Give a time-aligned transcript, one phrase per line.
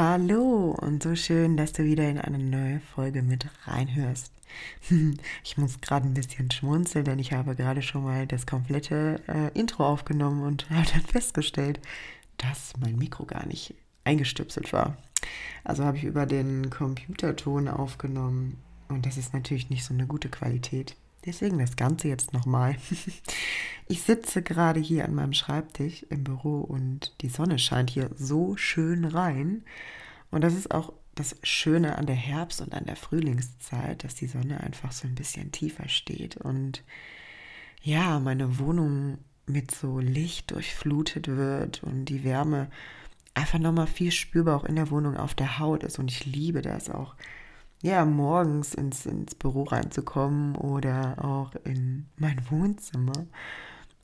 [0.00, 4.32] Hallo und so schön, dass du wieder in eine neue Folge mit reinhörst.
[5.42, 9.58] Ich muss gerade ein bisschen schmunzeln, denn ich habe gerade schon mal das komplette äh,
[9.58, 11.80] Intro aufgenommen und habe dann festgestellt,
[12.36, 13.74] dass mein Mikro gar nicht
[14.04, 14.96] eingestöpselt war.
[15.64, 18.56] Also habe ich über den Computerton aufgenommen
[18.88, 20.94] und das ist natürlich nicht so eine gute Qualität.
[21.28, 22.76] Deswegen das Ganze jetzt nochmal.
[23.90, 28.54] Ich sitze gerade hier an meinem Schreibtisch im Büro und die Sonne scheint hier so
[28.58, 29.64] schön rein.
[30.30, 34.26] Und das ist auch das Schöne an der Herbst- und an der Frühlingszeit, dass die
[34.26, 36.82] Sonne einfach so ein bisschen tiefer steht und
[37.82, 39.16] ja, meine Wohnung
[39.46, 42.68] mit so Licht durchflutet wird und die Wärme
[43.32, 45.98] einfach nochmal viel spürbar auch in der Wohnung auf der Haut ist.
[45.98, 47.14] Und ich liebe das auch
[47.82, 53.26] ja, morgens ins, ins Büro reinzukommen oder auch in mein Wohnzimmer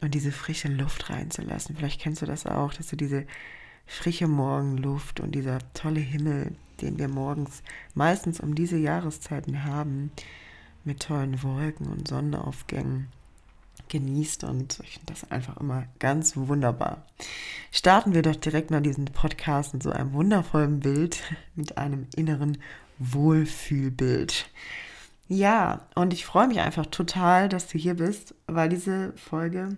[0.01, 1.77] und diese frische Luft reinzulassen.
[1.77, 3.27] Vielleicht kennst du das auch, dass du diese
[3.87, 7.62] frische Morgenluft und dieser tolle Himmel, den wir morgens
[7.95, 10.11] meistens um diese Jahreszeiten haben,
[10.85, 13.09] mit tollen Wolken und Sonnenaufgängen
[13.89, 17.05] genießt und ich finde das einfach immer ganz wunderbar.
[17.71, 21.21] Starten wir doch direkt mal diesen Podcast mit so einem wundervollen Bild,
[21.55, 22.59] mit einem inneren
[22.99, 24.47] Wohlfühlbild.
[25.28, 29.77] Ja, und ich freue mich einfach total, dass du hier bist, weil diese Folge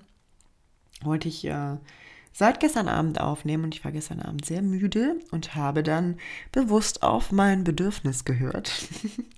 [1.03, 1.77] wollte ich äh,
[2.33, 6.17] seit gestern Abend aufnehmen und ich war gestern Abend sehr müde und habe dann
[6.53, 8.73] bewusst auf mein Bedürfnis gehört.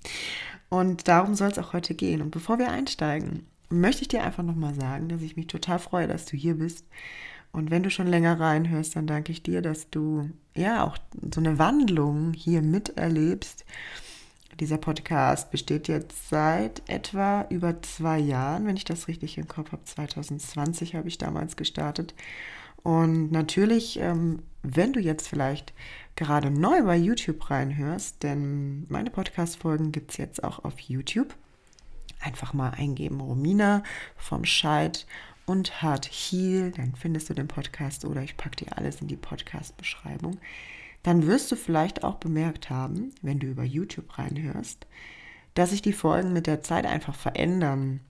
[0.69, 2.21] und darum soll es auch heute gehen.
[2.21, 6.07] Und bevor wir einsteigen, möchte ich dir einfach nochmal sagen, dass ich mich total freue,
[6.07, 6.85] dass du hier bist
[7.51, 10.97] und wenn du schon länger reinhörst, dann danke ich dir, dass du ja auch
[11.33, 13.65] so eine Wandlung hier miterlebst.
[14.59, 19.71] Dieser Podcast besteht jetzt seit etwa über zwei Jahren, wenn ich das richtig im Kopf
[19.71, 19.83] habe.
[19.83, 22.13] 2020 habe ich damals gestartet.
[22.83, 25.73] Und natürlich, ähm, wenn du jetzt vielleicht
[26.15, 31.33] gerade neu bei YouTube reinhörst, denn meine Podcast-Folgen gibt es jetzt auch auf YouTube.
[32.19, 33.83] Einfach mal eingeben, Romina
[34.17, 35.07] vom Scheid
[35.49, 39.17] und Hard Heal, dann findest du den Podcast oder ich packe dir alles in die
[39.17, 40.37] Podcast-Beschreibung.
[41.01, 44.85] Dann wirst du vielleicht auch bemerkt haben, wenn du über YouTube reinhörst,
[45.55, 48.01] dass sich die Folgen mit der Zeit einfach verändern.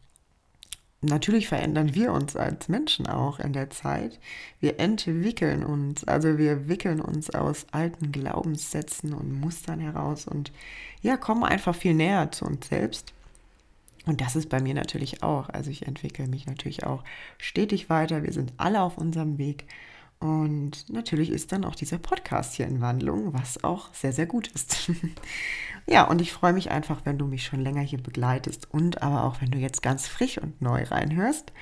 [0.99, 4.19] Natürlich verändern wir uns als Menschen auch in der Zeit.
[4.59, 10.51] Wir entwickeln uns, also wir wickeln uns aus alten Glaubenssätzen und Mustern heraus und
[11.01, 13.13] ja, kommen einfach viel näher zu uns selbst.
[14.05, 15.49] Und das ist bei mir natürlich auch.
[15.49, 17.03] Also ich entwickle mich natürlich auch
[17.37, 18.23] stetig weiter.
[18.23, 19.65] Wir sind alle auf unserem Weg.
[20.19, 24.47] Und natürlich ist dann auch dieser Podcast hier in Wandlung, was auch sehr, sehr gut
[24.47, 24.91] ist.
[25.87, 29.23] ja, und ich freue mich einfach, wenn du mich schon länger hier begleitest und aber
[29.23, 31.53] auch, wenn du jetzt ganz frisch und neu reinhörst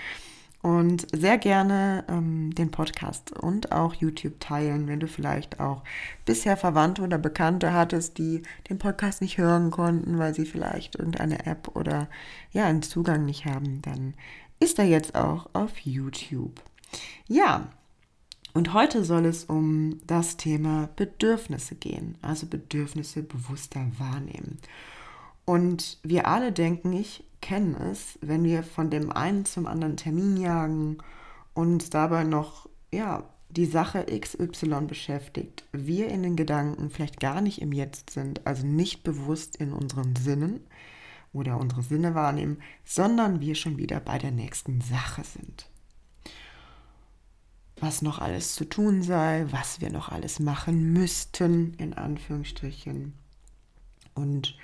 [0.68, 5.82] und sehr gerne ähm, den Podcast und auch YouTube teilen, wenn du vielleicht auch
[6.26, 11.46] bisher Verwandte oder Bekannte hattest, die den Podcast nicht hören konnten, weil sie vielleicht irgendeine
[11.46, 12.10] App oder
[12.52, 14.14] ja einen Zugang nicht haben, dann
[14.60, 16.62] ist er jetzt auch auf YouTube.
[17.30, 17.70] Ja,
[18.54, 24.58] und heute soll es um das Thema Bedürfnisse gehen, also Bedürfnisse bewusster wahrnehmen.
[25.48, 30.36] Und wir alle, denken ich, kennen es, wenn wir von dem einen zum anderen Termin
[30.36, 30.98] jagen
[31.54, 37.62] und dabei noch, ja, die Sache XY beschäftigt, wir in den Gedanken vielleicht gar nicht
[37.62, 40.60] im Jetzt sind, also nicht bewusst in unseren Sinnen
[41.32, 45.70] oder unsere Sinne wahrnehmen, sondern wir schon wieder bei der nächsten Sache sind.
[47.80, 53.14] Was noch alles zu tun sei, was wir noch alles machen müssten, in Anführungsstrichen.
[54.14, 54.58] Und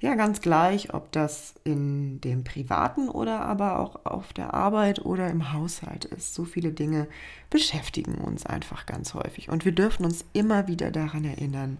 [0.00, 5.28] ja, ganz gleich, ob das in dem Privaten oder aber auch auf der Arbeit oder
[5.28, 6.34] im Haushalt ist.
[6.34, 7.06] So viele Dinge
[7.50, 9.50] beschäftigen uns einfach ganz häufig.
[9.50, 11.76] Und wir dürfen uns immer wieder daran erinnern,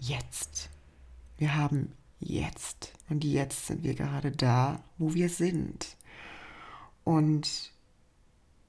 [0.00, 0.68] jetzt.
[1.38, 2.92] Wir haben jetzt.
[3.08, 5.96] Und jetzt sind wir gerade da, wo wir sind.
[7.04, 7.72] Und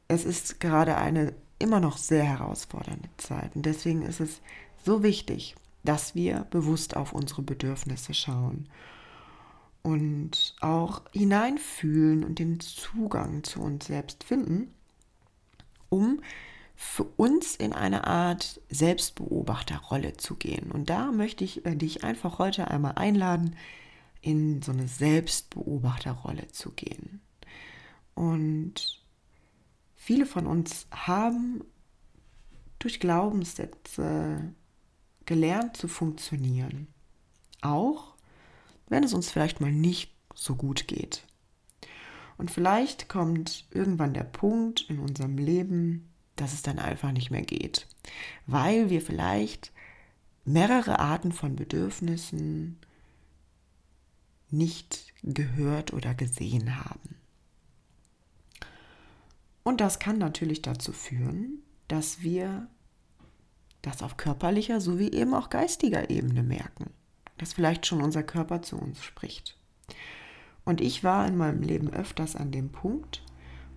[0.08, 3.56] es ist gerade eine immer noch sehr herausfordernde Zeit.
[3.56, 4.42] Und deswegen ist es
[4.84, 5.56] so wichtig,
[5.86, 8.68] dass wir bewusst auf unsere Bedürfnisse schauen
[9.86, 14.74] und auch hineinfühlen und den Zugang zu uns selbst finden,
[15.90, 16.22] um
[16.76, 20.72] für uns in eine Art Selbstbeobachterrolle zu gehen.
[20.72, 23.56] Und da möchte ich äh, dich einfach heute einmal einladen,
[24.22, 27.22] in so eine Selbstbeobachterrolle zu gehen.
[28.16, 29.04] Und
[29.96, 31.64] viele von uns haben
[32.80, 34.54] durch Glaubenssätze
[35.26, 36.88] gelernt zu funktionieren.
[37.62, 38.14] Auch
[38.88, 41.24] wenn es uns vielleicht mal nicht so gut geht.
[42.38, 47.44] Und vielleicht kommt irgendwann der Punkt in unserem Leben, dass es dann einfach nicht mehr
[47.44, 47.88] geht,
[48.46, 49.72] weil wir vielleicht
[50.44, 52.78] mehrere Arten von Bedürfnissen
[54.52, 57.16] nicht gehört oder gesehen haben.
[59.64, 62.68] Und das kann natürlich dazu führen, dass wir
[63.86, 66.92] das auf körperlicher sowie eben auch geistiger Ebene merken,
[67.38, 69.58] dass vielleicht schon unser Körper zu uns spricht.
[70.64, 73.24] Und ich war in meinem Leben öfters an dem Punkt,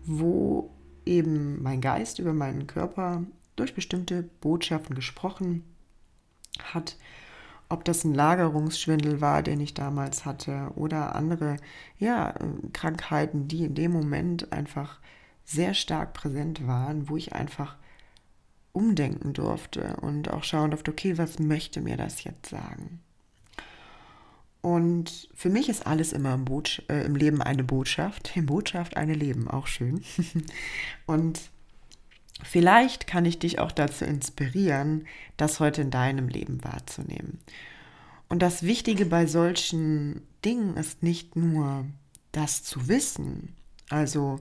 [0.05, 0.71] wo
[1.05, 3.25] eben mein Geist über meinen Körper
[3.57, 5.65] durch bestimmte Botschaften gesprochen
[6.63, 6.97] hat,
[7.69, 11.57] ob das ein Lagerungsschwindel war, den ich damals hatte, oder andere
[11.99, 12.35] ja,
[12.73, 15.01] Krankheiten, die in dem Moment einfach
[15.45, 17.77] sehr stark präsent waren, wo ich einfach
[18.73, 23.01] umdenken durfte und auch schauen durfte, okay, was möchte mir das jetzt sagen?
[24.61, 26.45] Und für mich ist alles immer im,
[26.89, 28.33] äh, im Leben eine Botschaft.
[28.37, 30.03] In Botschaft eine Leben, auch schön.
[31.07, 31.41] und
[32.43, 35.07] vielleicht kann ich dich auch dazu inspirieren,
[35.37, 37.39] das heute in deinem Leben wahrzunehmen.
[38.29, 41.87] Und das Wichtige bei solchen Dingen ist nicht nur
[42.33, 43.55] das zu wissen,
[43.89, 44.39] also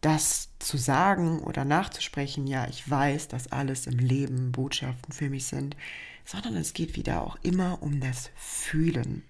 [0.00, 5.46] das zu sagen oder nachzusprechen, ja, ich weiß, dass alles im Leben Botschaften für mich
[5.46, 5.76] sind,
[6.24, 9.22] sondern es geht wieder auch immer um das Fühlen.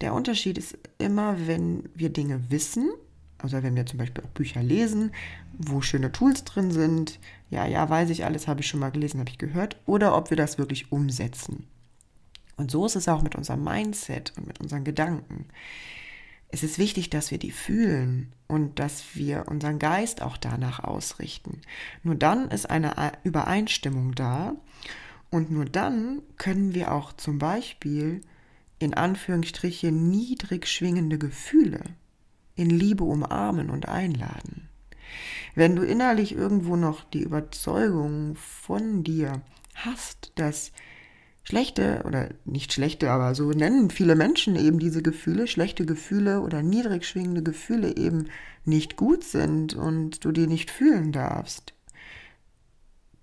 [0.00, 2.90] Der Unterschied ist immer, wenn wir Dinge wissen,
[3.38, 5.12] also wenn wir zum Beispiel auch Bücher lesen,
[5.52, 7.18] wo schöne Tools drin sind,
[7.48, 10.30] ja, ja, weiß ich alles, habe ich schon mal gelesen, habe ich gehört, oder ob
[10.30, 11.66] wir das wirklich umsetzen.
[12.56, 15.46] Und so ist es auch mit unserem Mindset und mit unseren Gedanken
[16.52, 21.60] es ist wichtig, dass wir die fühlen und dass wir unseren Geist auch danach ausrichten.
[22.02, 24.54] Nur dann ist eine Übereinstimmung da
[25.30, 28.20] und nur dann können wir auch zum Beispiel
[28.78, 31.80] in Anführungsstrichen niedrig schwingende Gefühle
[32.56, 34.68] in Liebe umarmen und einladen.
[35.54, 39.42] Wenn du innerlich irgendwo noch die Überzeugung von dir
[39.74, 40.72] hast, dass
[41.42, 46.62] schlechte oder nicht schlechte, aber so nennen viele Menschen eben diese Gefühle, schlechte Gefühle oder
[46.62, 48.28] niedrig schwingende Gefühle eben
[48.64, 51.74] nicht gut sind und du die nicht fühlen darfst,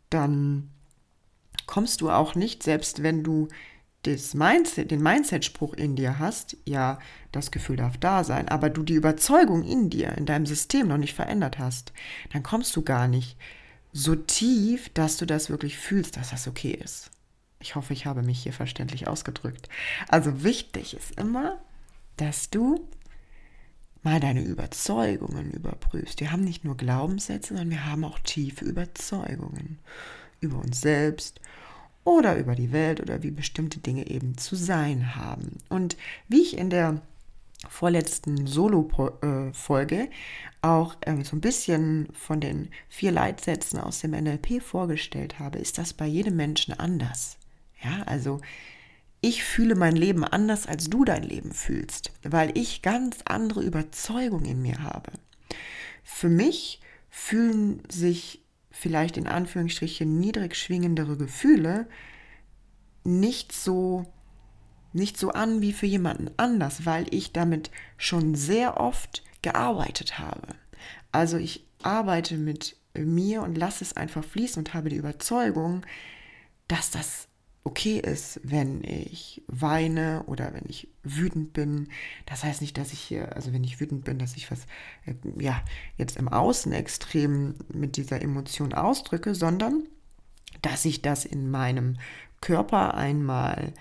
[0.09, 0.69] dann
[1.65, 3.47] kommst du auch nicht, selbst wenn du
[4.03, 7.00] das Mindset, den Mindset-Spruch in dir hast, ja,
[7.31, 10.97] das Gefühl darf da sein, aber du die Überzeugung in dir, in deinem System noch
[10.97, 11.93] nicht verändert hast,
[12.31, 13.38] dann kommst du gar nicht
[13.91, 17.12] so tief, dass du das wirklich fühlst, dass das okay ist.
[17.67, 19.67] Ich hoffe, ich habe mich hier verständlich ausgedrückt.
[20.07, 21.59] Also wichtig ist immer,
[22.15, 22.88] dass du
[24.03, 26.21] mal deine Überzeugungen überprüfst.
[26.21, 29.79] Wir haben nicht nur Glaubenssätze, sondern wir haben auch tiefe Überzeugungen
[30.39, 31.41] über uns selbst
[32.05, 35.57] oder über die Welt oder wie bestimmte Dinge eben zu sein haben.
[35.67, 35.97] Und
[36.29, 37.01] wie ich in der
[37.67, 40.09] vorletzten Solo-Folge
[40.62, 45.77] auch ähm, so ein bisschen von den vier Leitsätzen aus dem NLP vorgestellt habe, ist
[45.77, 47.37] das bei jedem Menschen anders.
[47.84, 48.41] Ja, also
[49.22, 54.46] ich fühle mein Leben anders, als du dein Leben fühlst, weil ich ganz andere Überzeugungen
[54.46, 55.12] in mir habe.
[56.03, 61.88] Für mich fühlen sich vielleicht in Anführungsstrichen niedrig schwingendere Gefühle
[63.03, 64.05] nicht so
[64.93, 70.55] nicht so an wie für jemanden anders, weil ich damit schon sehr oft gearbeitet habe.
[71.12, 75.86] Also ich arbeite mit mir und lasse es einfach fließen und habe die Überzeugung,
[76.67, 77.26] dass das
[77.67, 81.89] okay ist, wenn ich weine oder wenn ich wütend bin.
[82.25, 84.62] Das heißt nicht, dass ich hier, also wenn ich wütend bin, dass ich was,
[85.05, 85.62] äh, ja,
[85.97, 89.83] jetzt im Außen extrem mit dieser Emotion ausdrücke, sondern
[90.62, 91.97] dass ich das in meinem
[92.39, 93.74] Körper einmal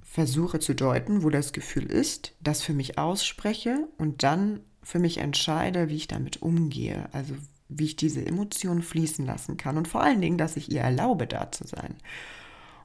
[0.00, 5.18] versuche zu deuten, wo das Gefühl ist, das für mich ausspreche und dann für mich
[5.18, 7.08] entscheide, wie ich damit umgehe.
[7.12, 7.34] Also
[7.68, 11.26] wie ich diese Emotion fließen lassen kann und vor allen Dingen, dass ich ihr erlaube,
[11.26, 11.96] da zu sein.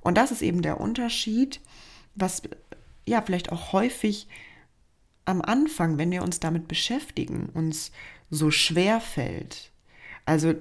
[0.07, 1.59] Und das ist eben der Unterschied,
[2.15, 2.41] was
[3.05, 4.29] ja vielleicht auch häufig
[5.25, 7.91] am Anfang, wenn wir uns damit beschäftigen, uns
[8.29, 9.69] so schwer fällt.
[10.23, 10.53] Also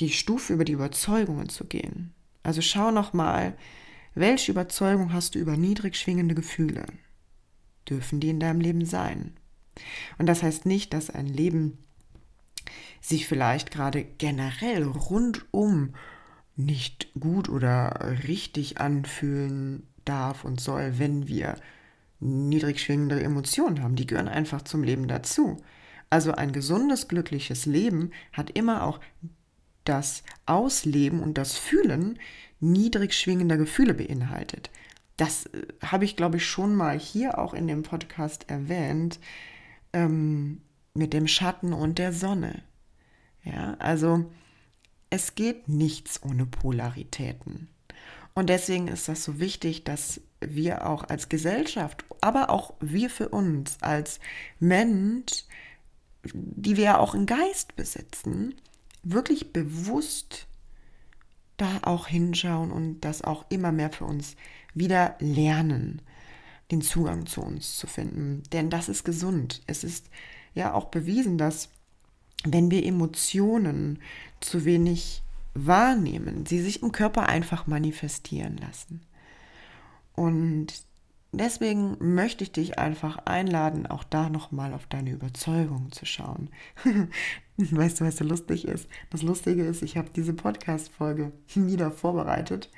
[0.00, 2.12] die Stufe über die Überzeugungen zu gehen.
[2.42, 3.56] Also schau noch mal,
[4.16, 6.84] welche Überzeugung hast du über niedrig schwingende Gefühle?
[7.88, 9.36] Dürfen die in deinem Leben sein?
[10.18, 11.78] Und das heißt nicht, dass ein Leben
[13.00, 15.94] sich vielleicht gerade generell rundum
[16.64, 21.56] nicht gut oder richtig anfühlen darf und soll, wenn wir
[22.20, 23.96] niedrig schwingende Emotionen haben.
[23.96, 25.62] Die gehören einfach zum Leben dazu.
[26.10, 29.00] Also ein gesundes, glückliches Leben hat immer auch
[29.84, 32.18] das Ausleben und das Fühlen
[32.60, 34.70] niedrig schwingender Gefühle beinhaltet.
[35.16, 39.18] Das äh, habe ich, glaube ich, schon mal hier auch in dem Podcast erwähnt,
[39.92, 40.60] ähm,
[40.94, 42.62] mit dem Schatten und der Sonne.
[43.44, 44.30] Ja, also
[45.10, 47.68] es geht nichts ohne Polaritäten.
[48.34, 53.28] Und deswegen ist das so wichtig, dass wir auch als Gesellschaft, aber auch wir für
[53.28, 54.20] uns als
[54.60, 55.44] Mensch,
[56.22, 58.54] die wir ja auch einen Geist besitzen,
[59.02, 60.46] wirklich bewusst
[61.56, 64.36] da auch hinschauen und das auch immer mehr für uns
[64.74, 66.00] wieder lernen,
[66.70, 68.42] den Zugang zu uns zu finden.
[68.52, 69.60] Denn das ist gesund.
[69.66, 70.08] Es ist
[70.54, 71.68] ja auch bewiesen, dass
[72.44, 73.98] wenn wir Emotionen
[74.40, 75.22] zu wenig
[75.54, 79.02] wahrnehmen, sie sich im Körper einfach manifestieren lassen.
[80.14, 80.68] Und
[81.32, 86.50] deswegen möchte ich dich einfach einladen, auch da nochmal auf deine Überzeugung zu schauen.
[87.56, 88.88] weißt du, was so lustig ist?
[89.10, 92.70] Das Lustige ist, ich habe diese Podcast-Folge wieder vorbereitet.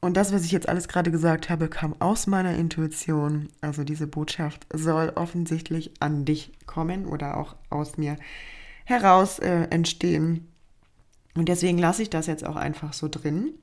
[0.00, 3.48] Und das, was ich jetzt alles gerade gesagt habe, kam aus meiner Intuition.
[3.60, 8.16] Also diese Botschaft soll offensichtlich an dich kommen oder auch aus mir
[8.84, 10.46] heraus äh, entstehen.
[11.36, 13.54] Und deswegen lasse ich das jetzt auch einfach so drin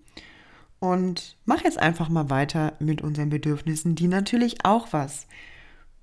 [0.80, 5.27] und mache jetzt einfach mal weiter mit unseren Bedürfnissen, die natürlich auch was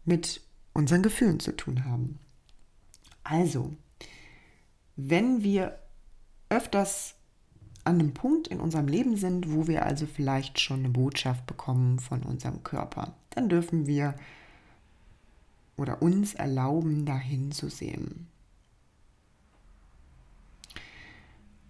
[0.05, 0.41] mit
[0.73, 2.19] unseren Gefühlen zu tun haben.
[3.23, 3.73] Also,
[4.97, 5.79] wenn wir
[6.49, 7.15] öfters
[7.85, 11.99] an einem Punkt in unserem Leben sind, wo wir also vielleicht schon eine Botschaft bekommen
[11.99, 14.15] von unserem Körper, dann dürfen wir
[15.77, 18.30] oder uns erlauben, dahin zu sehen.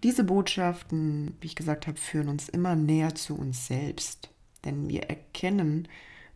[0.03, 4.29] Diese Botschaften, wie ich gesagt habe, führen uns immer näher zu uns selbst,
[4.65, 5.87] denn wir erkennen,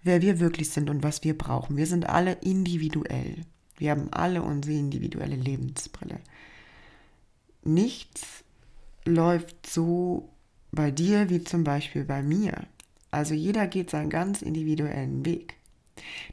[0.03, 1.77] wer wir wirklich sind und was wir brauchen.
[1.77, 3.41] Wir sind alle individuell.
[3.77, 6.19] Wir haben alle unsere individuelle Lebensbrille.
[7.63, 8.43] Nichts
[9.03, 10.29] läuft so
[10.71, 12.67] bei dir wie zum Beispiel bei mir.
[13.09, 15.55] Also jeder geht seinen ganz individuellen Weg.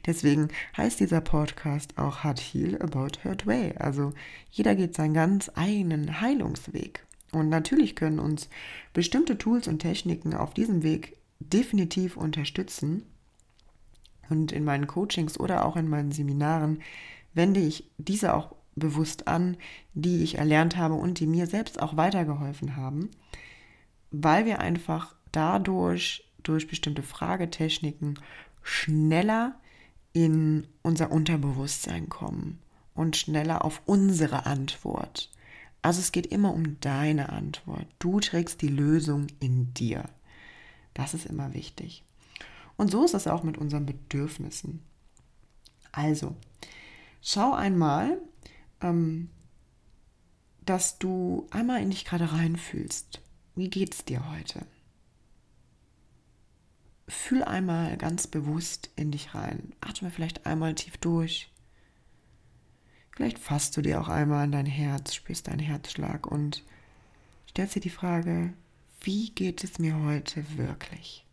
[0.05, 3.75] Deswegen heißt dieser Podcast auch Hard Heal About Hurt Way.
[3.77, 4.13] Also
[4.51, 7.05] jeder geht seinen ganz eigenen Heilungsweg.
[7.33, 8.47] Und natürlich können uns
[8.93, 13.03] bestimmte Tools und Techniken auf diesem Weg definitiv unterstützen.
[14.29, 16.81] Und in meinen Coachings oder auch in meinen Seminaren
[17.33, 19.57] wende ich diese auch bewusst an,
[19.93, 23.09] die ich erlernt habe und die mir selbst auch weitergeholfen haben,
[24.11, 28.19] weil wir einfach dadurch, durch bestimmte Fragetechniken,
[28.61, 29.55] schneller
[30.13, 32.59] in unser Unterbewusstsein kommen
[32.93, 35.31] und schneller auf unsere Antwort
[35.83, 37.85] also es geht immer um deine Antwort.
[37.99, 40.05] Du trägst die Lösung in dir.
[40.93, 42.03] Das ist immer wichtig.
[42.77, 44.81] Und so ist es auch mit unseren Bedürfnissen.
[45.91, 46.35] Also,
[47.21, 48.17] schau einmal,
[48.81, 49.29] ähm,
[50.65, 53.21] dass du einmal in dich gerade reinfühlst.
[53.55, 54.65] Wie geht es dir heute?
[57.09, 59.73] Fühl einmal ganz bewusst in dich rein.
[59.81, 61.52] Atme vielleicht einmal tief durch.
[63.15, 66.63] Vielleicht fasst du dir auch einmal an dein Herz, spürst deinen Herzschlag und
[67.47, 68.53] stellst dir die Frage,
[69.01, 71.25] wie geht es mir heute wirklich?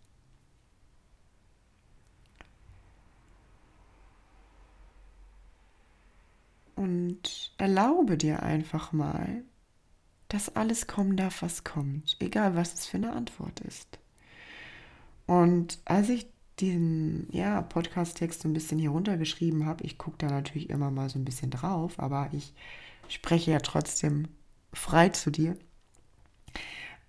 [6.77, 9.43] Und erlaube dir einfach mal,
[10.29, 13.99] dass alles kommen darf, was kommt, egal was es für eine Antwort ist.
[15.27, 16.27] Und als ich
[16.61, 19.85] diesen ja, Podcast-Text so ein bisschen hier runtergeschrieben habe.
[19.85, 22.53] Ich gucke da natürlich immer mal so ein bisschen drauf, aber ich
[23.09, 24.29] spreche ja trotzdem
[24.73, 25.57] frei zu dir,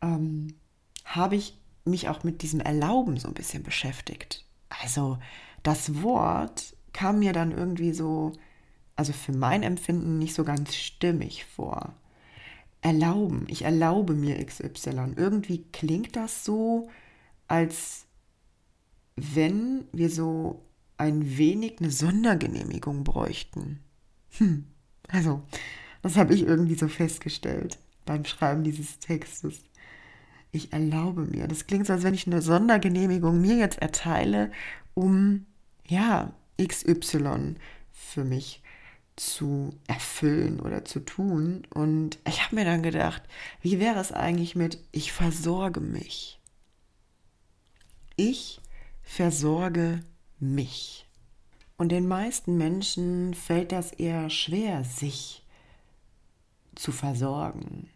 [0.02, 0.56] ähm,
[1.06, 4.46] habe ich mich auch mit diesem Erlauben so ein bisschen beschäftigt.
[4.70, 5.18] Also
[5.64, 8.34] das Wort kam mir dann irgendwie so,
[8.96, 11.94] also für mein Empfinden nicht so ganz stimmig vor.
[12.82, 15.14] Erlauben, ich erlaube mir XY.
[15.16, 16.90] Irgendwie klingt das so,
[17.48, 18.06] als
[19.16, 20.64] wenn wir so
[20.98, 23.80] ein wenig eine Sondergenehmigung bräuchten.
[24.38, 24.66] Hm.
[25.08, 25.42] Also,
[26.02, 29.64] das habe ich irgendwie so festgestellt beim Schreiben dieses Textes.
[30.52, 31.48] Ich erlaube mir.
[31.48, 34.52] Das klingt so, als wenn ich eine Sondergenehmigung mir jetzt erteile,
[34.94, 35.46] um,
[35.88, 37.56] ja, XY
[37.92, 38.62] für mich
[39.16, 41.64] zu erfüllen oder zu tun.
[41.74, 43.24] Und ich habe mir dann gedacht,
[43.62, 46.40] wie wäre es eigentlich mit, ich versorge mich.
[48.16, 48.61] Ich
[49.12, 50.00] versorge
[50.40, 51.06] mich.
[51.76, 55.46] Und den meisten Menschen fällt das eher schwer, sich
[56.76, 57.90] zu versorgen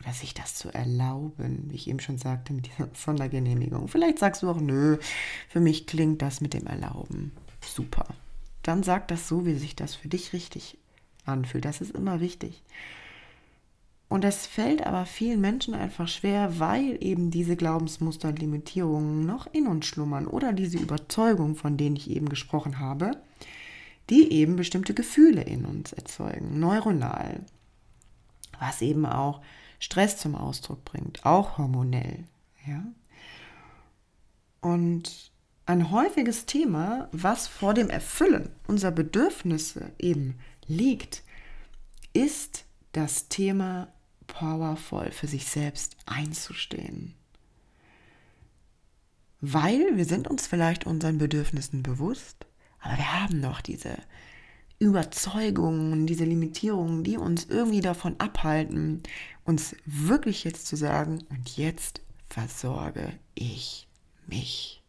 [0.00, 3.86] oder sich das zu erlauben, wie ich eben schon sagte, mit dieser Sondergenehmigung.
[3.86, 4.98] Vielleicht sagst du auch, nö,
[5.48, 7.30] für mich klingt das mit dem Erlauben
[7.64, 8.06] super.
[8.62, 10.78] Dann sag das so, wie sich das für dich richtig
[11.24, 11.64] anfühlt.
[11.64, 12.64] Das ist immer wichtig.
[14.08, 19.52] Und das fällt aber vielen Menschen einfach schwer, weil eben diese Glaubensmuster und Limitierungen noch
[19.52, 23.10] in uns schlummern oder diese Überzeugung, von denen ich eben gesprochen habe,
[24.08, 27.40] die eben bestimmte Gefühle in uns erzeugen, neuronal,
[28.60, 29.42] was eben auch
[29.80, 32.24] Stress zum Ausdruck bringt, auch hormonell.
[32.66, 32.84] Ja?
[34.60, 35.32] Und
[35.66, 41.24] ein häufiges Thema, was vor dem Erfüllen unserer Bedürfnisse eben liegt,
[42.12, 43.88] ist das Thema
[44.26, 47.14] powervoll für sich selbst einzustehen.
[49.40, 52.46] Weil wir sind uns vielleicht unseren Bedürfnissen bewusst,
[52.80, 53.96] aber wir haben noch diese
[54.78, 59.02] Überzeugungen, diese Limitierungen, die uns irgendwie davon abhalten,
[59.44, 63.88] uns wirklich jetzt zu sagen, und jetzt versorge ich
[64.26, 64.82] mich.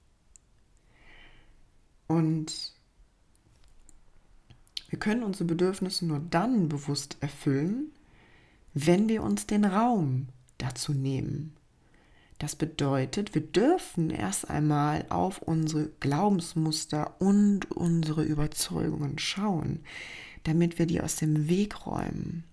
[2.07, 2.73] Und
[4.89, 7.91] wir können unsere Bedürfnisse nur dann bewusst erfüllen,
[8.85, 10.27] wenn wir uns den Raum
[10.59, 11.53] dazu nehmen.
[12.37, 19.79] Das bedeutet, wir dürfen erst einmal auf unsere Glaubensmuster und unsere Überzeugungen schauen,
[20.43, 22.43] damit wir die aus dem Weg räumen.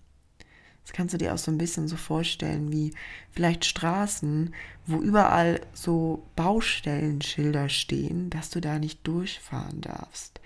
[0.83, 2.93] Das kannst du dir auch so ein bisschen so vorstellen wie
[3.31, 4.53] vielleicht Straßen,
[4.85, 10.41] wo überall so Baustellenschilder stehen, dass du da nicht durchfahren darfst.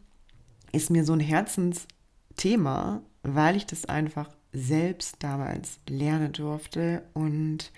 [0.72, 7.72] ist mir so ein Herzensthema, weil ich das einfach selbst damals lernen durfte und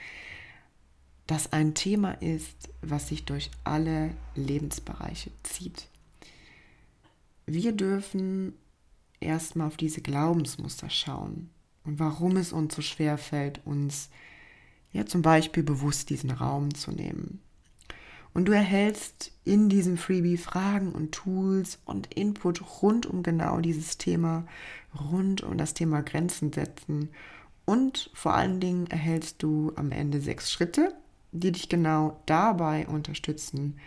[1.28, 5.88] das ein Thema ist, was sich durch alle Lebensbereiche zieht.
[7.46, 8.54] Wir dürfen
[9.20, 11.50] erstmal auf diese Glaubensmuster schauen
[11.84, 14.10] und warum es uns so schwer fällt, uns
[14.92, 17.40] ja zum Beispiel bewusst diesen Raum zu nehmen.
[18.34, 23.98] Und du erhältst in diesem Freebie Fragen und Tools und Input rund um genau dieses
[23.98, 24.46] Thema,
[25.00, 27.10] rund um das Thema Grenzen setzen.
[27.66, 30.94] Und vor allen Dingen erhältst du am Ende sechs Schritte,
[31.32, 33.80] die dich genau dabei unterstützen,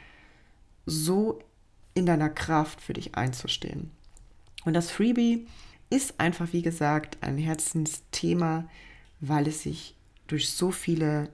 [0.86, 1.40] so
[1.94, 3.90] in deiner Kraft für dich einzustehen.
[4.64, 5.46] Und das Freebie
[5.90, 8.68] ist einfach, wie gesagt, ein Herzensthema,
[9.20, 9.94] weil es sich
[10.26, 11.28] durch so viele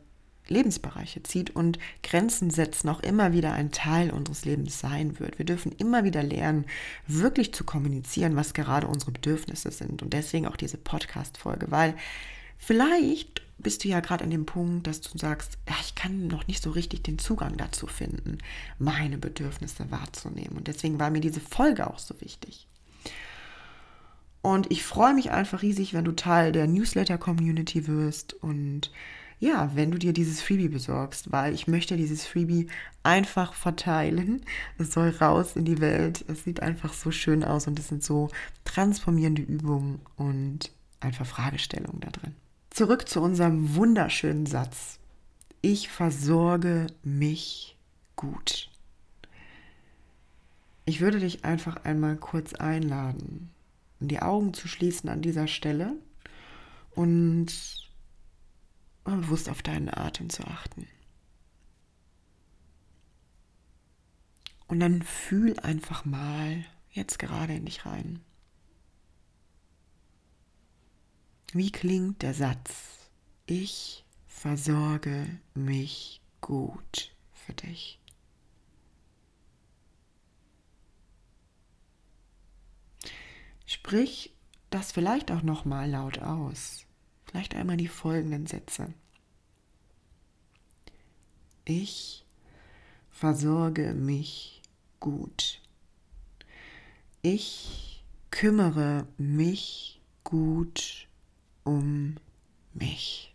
[0.51, 5.39] Lebensbereiche zieht und Grenzen setzen auch immer wieder ein Teil unseres Lebens sein wird.
[5.39, 6.67] Wir dürfen immer wieder lernen,
[7.07, 10.03] wirklich zu kommunizieren, was gerade unsere Bedürfnisse sind.
[10.03, 11.95] Und deswegen auch diese Podcast-Folge, weil
[12.59, 16.47] vielleicht bist du ja gerade an dem Punkt, dass du sagst, ja, ich kann noch
[16.47, 18.39] nicht so richtig den Zugang dazu finden,
[18.79, 20.57] meine Bedürfnisse wahrzunehmen.
[20.57, 22.67] Und deswegen war mir diese Folge auch so wichtig.
[24.43, 28.91] Und ich freue mich einfach riesig, wenn du Teil der Newsletter-Community wirst und
[29.41, 32.69] ja, wenn du dir dieses Freebie besorgst, weil ich möchte dieses Freebie
[33.03, 34.43] einfach verteilen.
[34.79, 36.25] Es soll raus in die Welt.
[36.29, 38.29] Es sieht einfach so schön aus und es sind so
[38.65, 42.35] transformierende Übungen und einfach Fragestellungen da drin.
[42.69, 44.99] Zurück zu unserem wunderschönen Satz.
[45.63, 47.79] Ich versorge mich
[48.17, 48.71] gut.
[50.85, 53.49] Ich würde dich einfach einmal kurz einladen,
[54.01, 55.95] die Augen zu schließen an dieser Stelle
[56.95, 57.90] und
[59.05, 60.87] bewusst auf deinen Atem zu achten.
[64.67, 68.21] Und dann fühl einfach mal jetzt gerade in dich rein.
[71.53, 73.11] Wie klingt der Satz?
[73.47, 78.01] Ich versorge mich gut für dich.
[83.67, 84.33] Sprich
[84.71, 86.87] das vielleicht auch noch mal laut aus.
[87.31, 88.93] Vielleicht einmal die folgenden Sätze.
[91.65, 92.27] Ich
[93.09, 94.63] versorge mich
[94.99, 95.61] gut.
[97.23, 101.07] Ich kümmere mich gut
[101.63, 102.17] um
[102.75, 103.33] mich.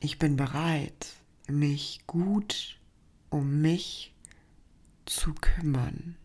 [0.00, 1.08] Ich bin bereit,
[1.46, 2.80] mich gut
[3.28, 4.14] um mich
[5.04, 6.16] zu kümmern.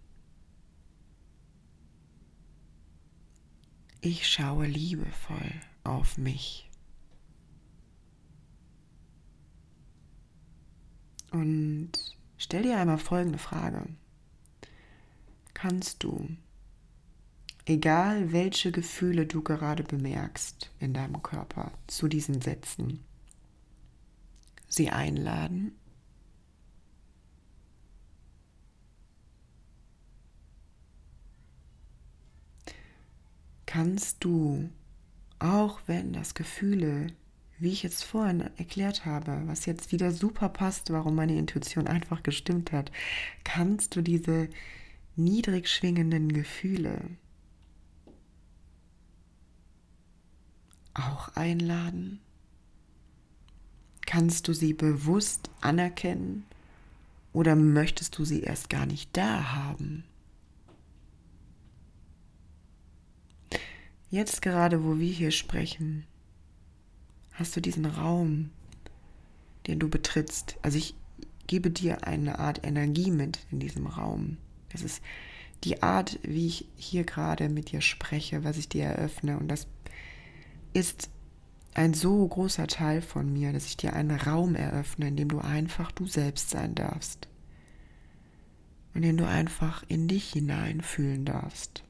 [4.09, 5.51] Ich schaue liebevoll
[5.83, 6.69] auf mich.
[11.31, 11.91] Und
[12.37, 13.85] stell dir einmal folgende Frage.
[15.53, 16.29] Kannst du,
[17.65, 23.03] egal welche Gefühle du gerade bemerkst in deinem Körper zu diesen Sätzen,
[24.69, 25.75] sie einladen?
[33.77, 34.71] Kannst du,
[35.37, 37.13] auch wenn das Gefühle
[37.59, 42.23] wie ich jetzt vorhin erklärt habe, was jetzt wieder super passt, warum meine Intuition einfach
[42.23, 42.91] gestimmt hat,
[43.43, 44.49] kannst du diese
[45.15, 47.01] niedrig schwingenden Gefühle
[50.95, 52.19] auch einladen?
[54.07, 56.47] Kannst du sie bewusst anerkennen
[57.31, 60.03] oder möchtest du sie erst gar nicht da haben?
[64.09, 66.05] Jetzt gerade, wo wir hier sprechen,
[67.33, 68.51] hast du diesen Raum,
[69.67, 70.57] den du betrittst.
[70.61, 70.95] Also ich
[71.47, 74.37] gebe dir eine Art Energie mit in diesem Raum.
[74.69, 75.01] Das ist
[75.63, 79.37] die Art, wie ich hier gerade mit dir spreche, was ich dir eröffne.
[79.37, 79.67] Und das
[80.73, 81.09] ist
[81.73, 85.39] ein so großer Teil von mir, dass ich dir einen Raum eröffne, in dem du
[85.39, 87.27] einfach du selbst sein darfst.
[88.93, 91.83] In dem du einfach in dich hineinfühlen darfst.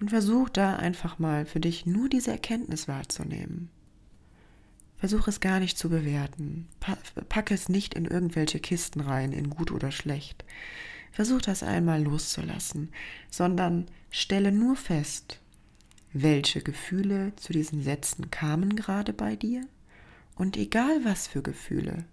[0.00, 3.68] Und versuch da einfach mal für dich nur diese Erkenntnis wahrzunehmen.
[4.96, 6.68] Versuch es gar nicht zu bewerten.
[7.28, 10.44] Pack es nicht in irgendwelche Kisten rein, in gut oder schlecht.
[11.12, 12.90] Versuch das einmal loszulassen,
[13.30, 15.40] sondern stelle nur fest,
[16.12, 19.66] welche Gefühle zu diesen Sätzen kamen gerade bei dir
[20.34, 22.04] und egal was für Gefühle,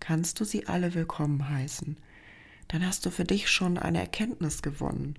[0.00, 1.96] kannst du sie alle willkommen heißen.
[2.68, 5.18] Dann hast du für dich schon eine Erkenntnis gewonnen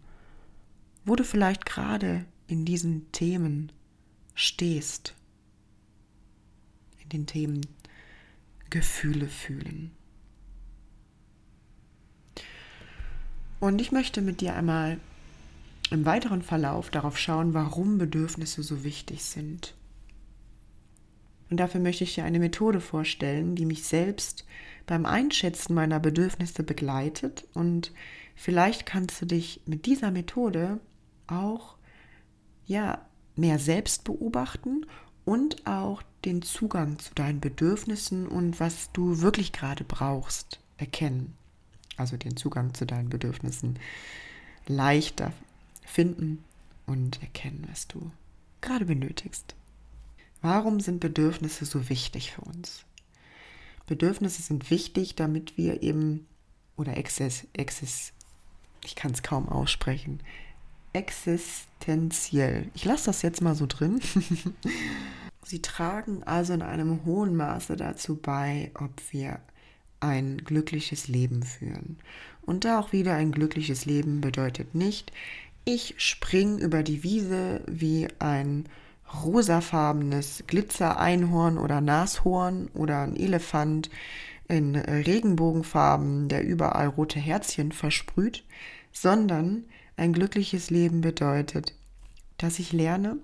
[1.06, 3.72] wo du vielleicht gerade in diesen Themen
[4.36, 5.13] stehst,
[7.02, 7.66] in den Themen
[8.70, 9.92] Gefühle fühlen.
[13.60, 15.00] Und ich möchte mit dir einmal
[15.89, 19.76] im weiteren Verlauf darauf schauen, warum Bedürfnisse so wichtig sind.
[21.50, 24.46] Und dafür möchte ich dir eine Methode vorstellen, die mich selbst
[24.88, 27.46] beim Einschätzen meiner Bedürfnisse begleitet.
[27.54, 27.92] Und
[28.36, 30.80] vielleicht kannst du dich mit dieser Methode
[31.41, 31.76] auch
[32.65, 34.86] ja mehr selbst beobachten
[35.26, 41.36] und auch den Zugang zu deinen Bedürfnissen und was du wirklich gerade brauchst erkennen.
[41.98, 43.80] Also den Zugang zu deinen Bedürfnissen
[44.67, 45.32] leichter
[45.86, 46.43] finden
[46.86, 48.12] und erkennen, was du
[48.62, 49.56] gerade benötigst.
[50.41, 52.86] Warum sind Bedürfnisse so wichtig für uns?
[53.86, 56.26] Bedürfnisse sind wichtig, damit wir eben,
[56.76, 58.13] oder Exzess, Exzess,
[58.84, 60.22] ich kann es kaum aussprechen,
[60.93, 62.69] existenziell.
[62.73, 63.99] Ich lasse das jetzt mal so drin.
[65.43, 69.39] Sie tragen also in einem hohen Maße dazu bei, ob wir
[69.99, 71.97] ein glückliches Leben führen.
[72.41, 75.12] Und da auch wieder ein glückliches Leben bedeutet nicht,
[75.65, 78.65] ich spring über die Wiese wie ein
[79.23, 83.89] rosafarbenes Glitzer-Einhorn oder Nashorn oder ein Elefant
[84.47, 88.43] in Regenbogenfarben, der überall rote Herzchen versprüht,
[88.91, 89.63] sondern
[89.95, 91.73] ein glückliches Leben bedeutet,
[92.38, 93.17] dass ich lerne,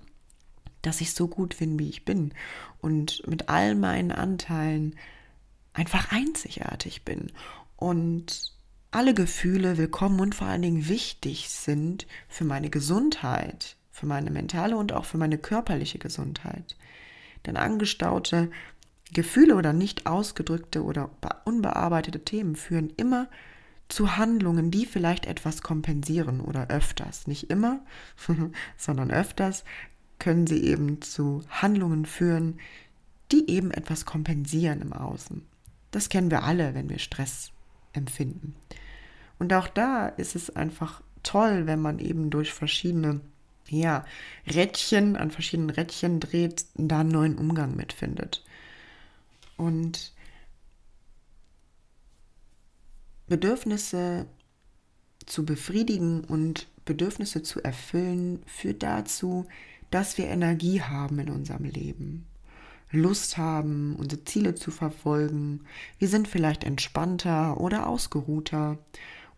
[0.82, 2.32] dass ich so gut bin, wie ich bin
[2.80, 4.96] und mit all meinen Anteilen
[5.72, 7.32] einfach einzigartig bin
[7.76, 8.52] und
[8.90, 14.76] alle Gefühle willkommen und vor allen Dingen wichtig sind für meine Gesundheit, für meine mentale
[14.76, 16.76] und auch für meine körperliche Gesundheit.
[17.46, 18.50] Denn angestaute
[19.12, 21.10] Gefühle oder nicht ausgedrückte oder
[21.44, 23.28] unbearbeitete Themen führen immer
[23.92, 27.26] zu Handlungen, die vielleicht etwas kompensieren oder öfters.
[27.26, 27.80] Nicht immer,
[28.76, 29.64] sondern öfters
[30.18, 32.58] können sie eben zu Handlungen führen,
[33.32, 35.42] die eben etwas kompensieren im Außen.
[35.90, 37.50] Das kennen wir alle, wenn wir Stress
[37.92, 38.54] empfinden.
[39.38, 43.20] Und auch da ist es einfach toll, wenn man eben durch verschiedene
[43.68, 44.04] ja,
[44.46, 48.44] Rädchen, an verschiedenen Rädchen dreht, da einen neuen Umgang mitfindet.
[49.56, 50.12] Und
[53.30, 54.26] Bedürfnisse
[55.24, 59.46] zu befriedigen und Bedürfnisse zu erfüllen, führt dazu,
[59.92, 62.26] dass wir Energie haben in unserem Leben.
[62.90, 65.60] Lust haben, unsere Ziele zu verfolgen.
[66.00, 68.78] Wir sind vielleicht entspannter oder ausgeruhter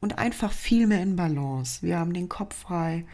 [0.00, 1.82] und einfach viel mehr in Balance.
[1.82, 3.04] Wir haben den Kopf frei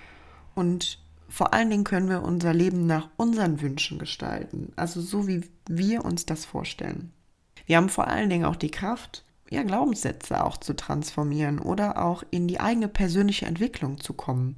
[0.55, 5.41] und vor allen Dingen können wir unser Leben nach unseren Wünschen gestalten, also so wie
[5.69, 7.11] wir uns das vorstellen.
[7.67, 12.23] Wir haben vor allen Dingen auch die Kraft, ja, Glaubenssätze auch zu transformieren oder auch
[12.31, 14.57] in die eigene persönliche Entwicklung zu kommen.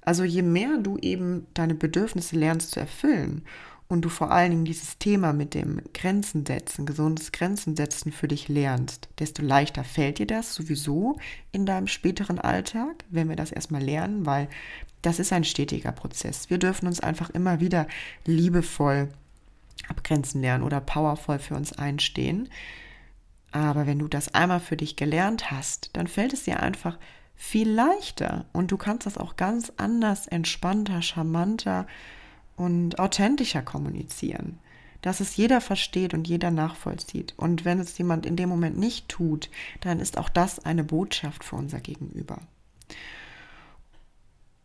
[0.00, 3.42] Also je mehr du eben deine Bedürfnisse lernst zu erfüllen
[3.88, 8.26] und du vor allen Dingen dieses Thema mit dem Grenzen setzen, gesundes Grenzen setzen für
[8.26, 11.18] dich lernst, desto leichter fällt dir das sowieso
[11.52, 14.48] in deinem späteren Alltag, wenn wir das erstmal lernen, weil
[15.02, 16.48] das ist ein stetiger Prozess.
[16.48, 17.86] Wir dürfen uns einfach immer wieder
[18.24, 19.08] liebevoll
[19.88, 22.48] abgrenzen lernen oder powervoll für uns einstehen.
[23.52, 26.98] Aber wenn du das einmal für dich gelernt hast, dann fällt es dir einfach
[27.36, 31.86] viel leichter und du kannst das auch ganz anders, entspannter, charmanter
[32.56, 34.58] und authentischer kommunizieren.
[35.02, 37.34] Dass es jeder versteht und jeder nachvollzieht.
[37.36, 41.42] Und wenn es jemand in dem Moment nicht tut, dann ist auch das eine Botschaft
[41.42, 42.38] für unser Gegenüber.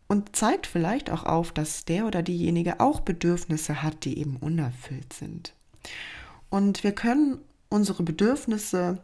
[0.06, 5.12] Und zeigt vielleicht auch auf, dass der oder diejenige auch Bedürfnisse hat, die eben unerfüllt
[5.12, 5.54] sind.
[6.50, 9.02] Und wir können unsere Bedürfnisse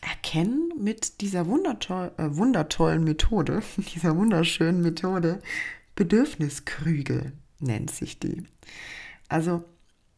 [0.00, 5.40] erkennen mit dieser wundertoll, äh, wundertollen Methode, dieser wunderschönen Methode,
[5.94, 8.44] Bedürfniskrüge nennt sich die.
[9.28, 9.64] Also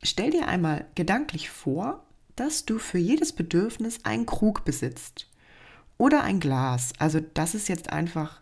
[0.02, 2.04] stell dir einmal gedanklich vor,
[2.34, 5.28] dass du für jedes Bedürfnis einen Krug besitzt
[5.98, 6.92] oder ein Glas.
[6.98, 8.40] Also das ist jetzt einfach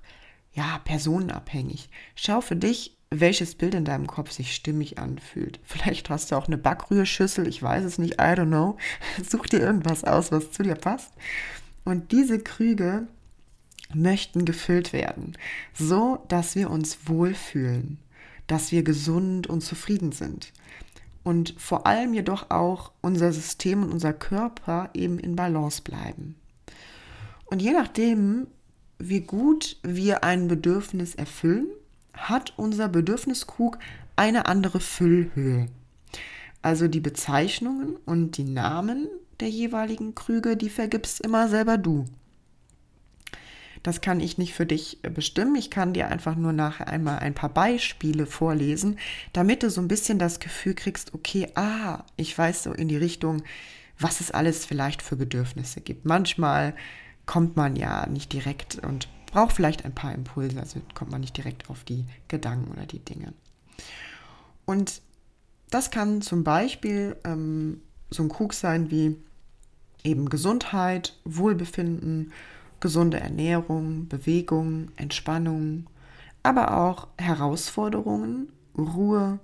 [0.52, 1.88] ja personenabhängig.
[2.14, 5.60] Schau für dich, welches Bild in deinem Kopf sich stimmig anfühlt.
[5.64, 8.76] Vielleicht hast du auch eine Backrührschüssel, ich weiß es nicht, I don't know.
[9.28, 11.12] Such dir irgendwas aus, was zu dir passt.
[11.84, 13.06] Und diese Krüge
[13.92, 15.36] möchten gefüllt werden,
[15.74, 17.98] so dass wir uns wohlfühlen,
[18.46, 20.52] dass wir gesund und zufrieden sind.
[21.22, 26.36] Und vor allem jedoch auch unser System und unser Körper eben in Balance bleiben.
[27.46, 28.46] Und je nachdem,
[28.98, 31.68] wie gut wir ein Bedürfnis erfüllen,
[32.14, 33.78] hat unser Bedürfniskrug
[34.16, 35.66] eine andere Füllhöhe.
[36.62, 39.08] Also die Bezeichnungen und die Namen
[39.40, 42.06] der jeweiligen Krüge, die vergibst immer selber du.
[43.82, 45.56] Das kann ich nicht für dich bestimmen.
[45.56, 48.98] Ich kann dir einfach nur nachher einmal ein paar Beispiele vorlesen,
[49.34, 52.96] damit du so ein bisschen das Gefühl kriegst, okay, ah, ich weiß so in die
[52.96, 53.42] Richtung,
[53.98, 56.06] was es alles vielleicht für Bedürfnisse gibt.
[56.06, 56.74] Manchmal
[57.26, 61.36] kommt man ja nicht direkt und braucht vielleicht ein paar Impulse, also kommt man nicht
[61.36, 63.32] direkt auf die Gedanken oder die Dinge.
[64.64, 65.02] Und
[65.70, 69.16] das kann zum Beispiel ähm, so ein Krug sein wie
[70.04, 72.32] eben Gesundheit, Wohlbefinden,
[72.78, 75.88] gesunde Ernährung, Bewegung, Entspannung,
[76.44, 79.40] aber auch Herausforderungen, Ruhe,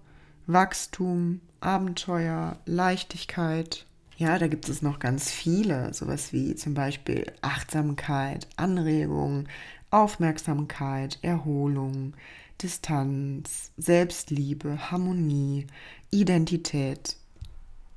[0.47, 3.87] Wachstum, Abenteuer, Leichtigkeit,
[4.21, 9.49] ja, da gibt es noch ganz viele, sowas wie zum Beispiel Achtsamkeit, Anregung,
[9.91, 12.15] Aufmerksamkeit, Erholung,
[12.63, 15.67] Distanz, Selbstliebe, Harmonie,
[16.11, 17.17] Identität,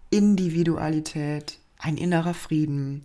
[0.09, 3.03] Individualität, ein innerer Frieden,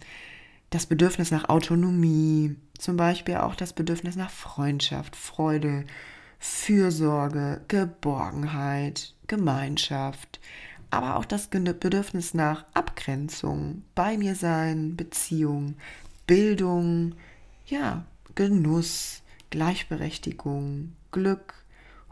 [0.70, 5.84] das Bedürfnis nach Autonomie, zum Beispiel auch das Bedürfnis nach Freundschaft, Freude,
[6.38, 10.38] Fürsorge, Geborgenheit, Gemeinschaft,
[10.90, 15.74] aber auch das Bedürfnis nach Abgrenzung, bei mir sein, Beziehung,
[16.26, 17.14] Bildung,
[17.66, 21.54] ja, Genuss, Gleichberechtigung, Glück,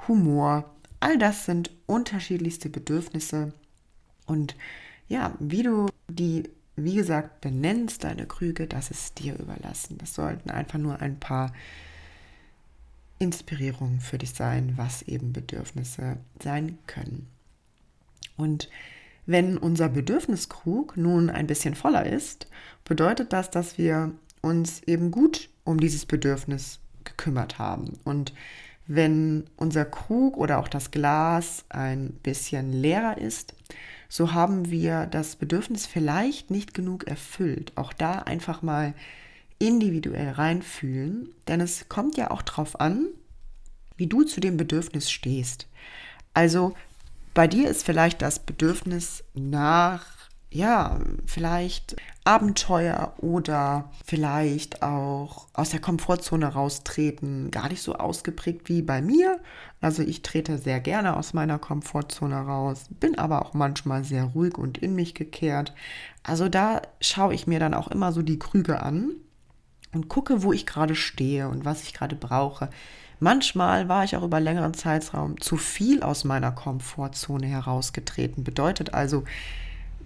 [0.08, 3.52] Humor, all das sind unterschiedlichste Bedürfnisse.
[4.26, 4.56] Und
[5.08, 6.44] ja, wie du die
[6.76, 9.96] wie gesagt, benennst deine Krüge, das ist dir überlassen.
[9.98, 11.52] Das sollten einfach nur ein paar
[13.18, 17.26] Inspirierungen für dich sein, was eben Bedürfnisse sein können.
[18.36, 18.68] Und
[19.24, 22.46] wenn unser Bedürfniskrug nun ein bisschen voller ist,
[22.84, 27.98] bedeutet das, dass wir uns eben gut um dieses Bedürfnis gekümmert haben.
[28.04, 28.32] Und
[28.86, 33.54] wenn unser Krug oder auch das Glas ein bisschen leerer ist,
[34.08, 37.72] so haben wir das Bedürfnis vielleicht nicht genug erfüllt.
[37.74, 38.94] Auch da einfach mal
[39.58, 43.08] individuell reinfühlen, denn es kommt ja auch darauf an,
[43.96, 45.66] wie du zu dem Bedürfnis stehst.
[46.34, 46.74] Also
[47.34, 50.15] bei dir ist vielleicht das Bedürfnis nach
[50.50, 58.82] ja, vielleicht Abenteuer oder vielleicht auch aus der Komfortzone raustreten, gar nicht so ausgeprägt wie
[58.82, 59.40] bei mir.
[59.80, 64.56] Also ich trete sehr gerne aus meiner Komfortzone raus, bin aber auch manchmal sehr ruhig
[64.56, 65.74] und in mich gekehrt.
[66.22, 69.10] Also da schaue ich mir dann auch immer so die Krüge an
[69.92, 72.70] und gucke, wo ich gerade stehe und was ich gerade brauche.
[73.18, 78.44] Manchmal war ich auch über längeren Zeitraum zu viel aus meiner Komfortzone herausgetreten.
[78.44, 79.24] Bedeutet also,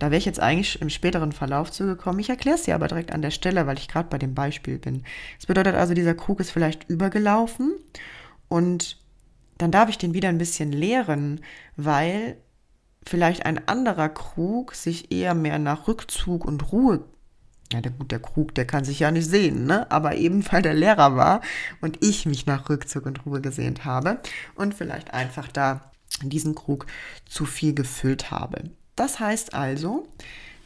[0.01, 2.19] da wäre ich jetzt eigentlich im späteren Verlauf zugekommen.
[2.19, 4.79] Ich erkläre es dir aber direkt an der Stelle, weil ich gerade bei dem Beispiel
[4.79, 5.05] bin.
[5.37, 7.75] Das bedeutet also, dieser Krug ist vielleicht übergelaufen
[8.49, 8.99] und
[9.59, 11.43] dann darf ich den wieder ein bisschen leeren,
[11.77, 12.39] weil
[13.07, 17.05] vielleicht ein anderer Krug sich eher mehr nach Rückzug und Ruhe
[17.73, 19.91] ja, der, gut, der Krug, der kann sich ja nicht sehen, ne?
[19.91, 21.41] Aber eben weil der Lehrer war
[21.81, 24.21] und ich mich nach Rückzug und Ruhe gesehnt habe
[24.55, 26.87] und vielleicht einfach da diesen Krug
[27.27, 28.71] zu viel gefüllt habe.
[29.01, 30.07] Das heißt also,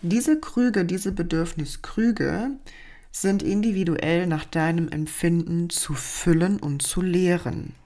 [0.02, 2.50] diese Krüge, diese Bedürfniskrüge
[3.12, 7.76] sind individuell nach deinem Empfinden zu füllen und zu leeren.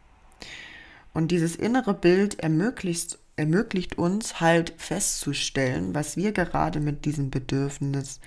[1.13, 8.19] Und dieses innere Bild ermöglicht, ermöglicht uns halt festzustellen, was wir gerade mit diesem Bedürfnis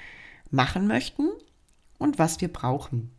[0.52, 1.28] machen möchten
[1.98, 3.10] und was wir brauchen.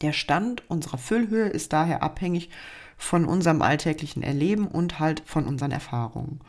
[0.00, 2.50] Der Stand unserer Füllhöhe ist daher abhängig
[2.96, 6.40] von unserem alltäglichen Erleben und halt von unseren Erfahrungen.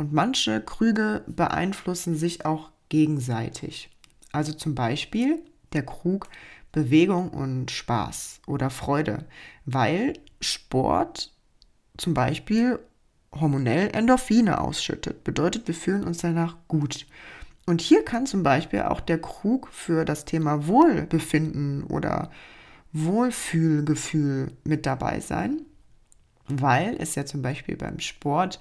[0.00, 3.90] Und manche Krüge beeinflussen sich auch gegenseitig.
[4.32, 5.42] Also zum Beispiel
[5.74, 6.30] der Krug
[6.72, 9.26] Bewegung und Spaß oder Freude,
[9.66, 11.34] weil Sport
[11.98, 12.78] zum Beispiel
[13.38, 15.22] hormonell Endorphine ausschüttet.
[15.22, 17.04] Bedeutet, wir fühlen uns danach gut.
[17.66, 22.30] Und hier kann zum Beispiel auch der Krug für das Thema Wohlbefinden oder
[22.94, 25.60] Wohlfühlgefühl mit dabei sein,
[26.48, 28.60] weil es ja zum Beispiel beim Sport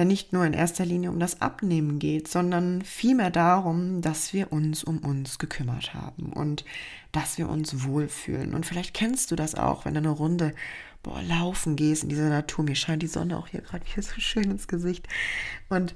[0.00, 4.50] ja nicht nur in erster Linie um das Abnehmen geht, sondern vielmehr darum, dass wir
[4.50, 6.64] uns um uns gekümmert haben und
[7.12, 8.54] dass wir uns wohlfühlen.
[8.54, 10.54] Und vielleicht kennst du das auch, wenn du eine Runde
[11.02, 12.64] boah, laufen gehst in dieser Natur.
[12.64, 15.06] Mir scheint die Sonne auch hier gerade wieder so schön ins Gesicht.
[15.68, 15.94] Und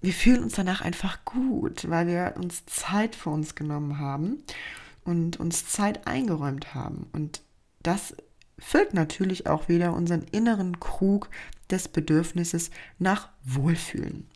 [0.00, 4.42] wir fühlen uns danach einfach gut, weil wir uns Zeit für uns genommen haben
[5.04, 7.06] und uns Zeit eingeräumt haben.
[7.12, 7.42] Und
[7.82, 8.16] das
[8.58, 11.28] füllt natürlich auch wieder unseren inneren Krug
[11.70, 14.28] des Bedürfnisses nach Wohlfühlen.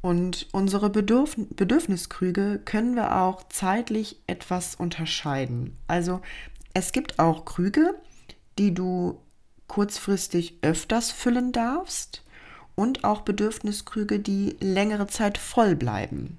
[0.00, 5.76] Und unsere Bedürf Bedürfniskrüge können wir auch zeitlich etwas unterscheiden.
[5.86, 6.20] Also
[6.74, 7.94] es gibt auch Krüge,
[8.58, 9.20] die du
[9.68, 12.24] kurzfristig öfters füllen darfst
[12.74, 16.38] und auch Bedürfniskrüge, die längere Zeit voll bleiben.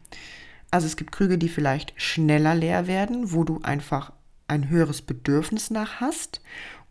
[0.69, 4.11] Also es gibt Krüge, die vielleicht schneller leer werden, wo du einfach
[4.47, 6.41] ein höheres Bedürfnis nach hast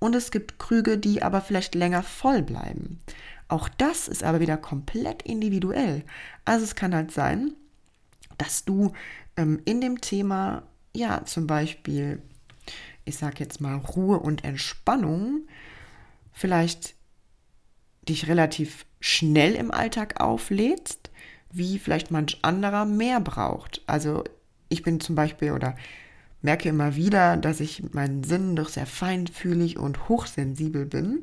[0.03, 2.99] und es gibt Krüge, die aber vielleicht länger voll bleiben.
[3.47, 6.03] Auch das ist aber wieder komplett individuell.
[6.45, 7.53] Also es kann halt sein,
[8.37, 8.93] dass du
[9.37, 12.21] ähm, in dem Thema, ja, zum Beispiel,
[13.05, 15.43] ich sag jetzt mal Ruhe und Entspannung,
[16.33, 16.95] vielleicht
[18.09, 21.13] dich relativ schnell im Alltag auflädst,
[21.53, 23.83] wie vielleicht manch anderer mehr braucht.
[23.87, 24.25] Also
[24.69, 25.77] ich bin zum Beispiel oder
[26.43, 31.23] merke immer wieder, dass ich mit meinen Sinnen doch sehr feinfühlig und hochsensibel bin.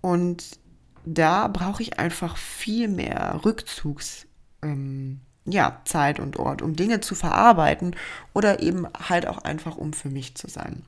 [0.00, 0.58] Und
[1.04, 4.26] da brauche ich einfach viel mehr Rückzugs,
[4.62, 5.82] ähm, ja,
[6.18, 7.96] und Ort, um Dinge zu verarbeiten
[8.34, 10.82] oder eben halt auch einfach, um für mich zu sein.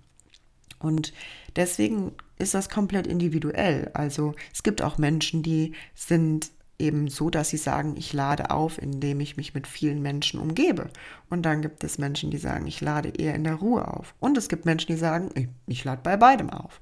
[0.79, 1.13] Und
[1.57, 3.91] deswegen ist das komplett individuell.
[3.95, 6.51] Also es gibt auch Menschen, die sind
[6.81, 10.91] eben so, dass sie sagen, ich lade auf, indem ich mich mit vielen Menschen umgebe.
[11.29, 14.15] Und dann gibt es Menschen, die sagen, ich lade eher in der Ruhe auf.
[14.19, 16.81] Und es gibt Menschen, die sagen, ich, ich lade bei beidem auf.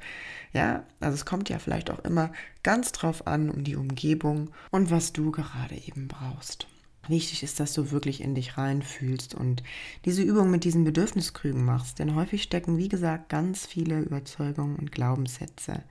[0.53, 2.33] Ja, also es kommt ja vielleicht auch immer
[2.63, 6.67] ganz drauf an, um die Umgebung und was du gerade eben brauchst.
[7.09, 9.63] Wichtig ist, dass du wirklich in dich reinfühlst und
[10.05, 11.99] diese Übung mit diesen Bedürfniskrügen machst.
[11.99, 15.83] Denn häufig stecken, wie gesagt, ganz viele Überzeugungen und Glaubenssätze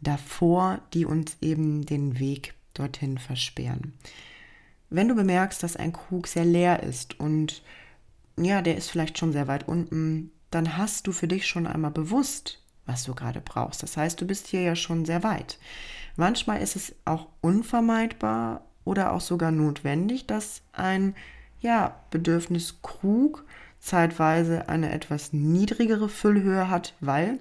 [0.00, 3.94] davor, die uns eben den Weg dorthin versperren.
[4.88, 7.62] wenn du bemerkst, dass ein Krug sehr leer ist und
[8.38, 11.90] ja, der ist vielleicht schon sehr weit unten, dann hast du für dich schon einmal
[11.90, 13.82] bewusst, was du gerade brauchst.
[13.82, 15.58] Das heißt, du bist hier ja schon sehr weit.
[16.16, 21.14] Manchmal ist es auch unvermeidbar oder auch sogar notwendig, dass ein
[21.60, 23.44] ja, Bedürfniskrug
[23.80, 27.38] zeitweise eine etwas niedrigere Füllhöhe hat, weil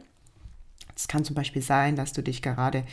[0.95, 2.83] es kann zum Beispiel sein, dass du dich gerade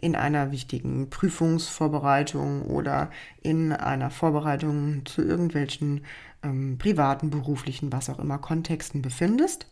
[0.00, 3.10] in einer wichtigen Prüfungsvorbereitung oder
[3.42, 6.04] in einer Vorbereitung zu irgendwelchen
[6.42, 9.66] ähm, privaten, beruflichen, was auch immer Kontexten befindest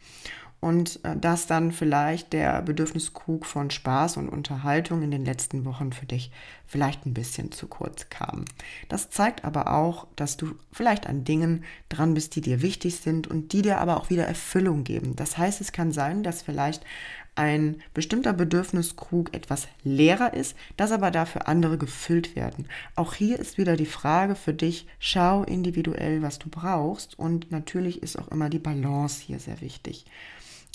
[0.61, 5.93] und äh, dass dann vielleicht der Bedürfniskrug von Spaß und Unterhaltung in den letzten Wochen
[5.93, 6.33] für dich
[6.66, 8.45] vielleicht ein bisschen zu kurz kam.
[8.89, 13.29] Das zeigt aber auch, dass du vielleicht an Dingen dran bist, die dir wichtig sind
[13.29, 15.14] und die dir aber auch wieder Erfüllung geben.
[15.14, 16.85] Das heißt, es kann sein, dass vielleicht
[17.39, 22.66] ein bestimmter Bedürfniskrug etwas leerer ist, dass aber dafür andere gefüllt werden.
[22.97, 28.03] Auch hier ist wieder die Frage für dich, schau individuell, was du brauchst und natürlich
[28.03, 30.05] ist auch immer die Balance hier sehr wichtig.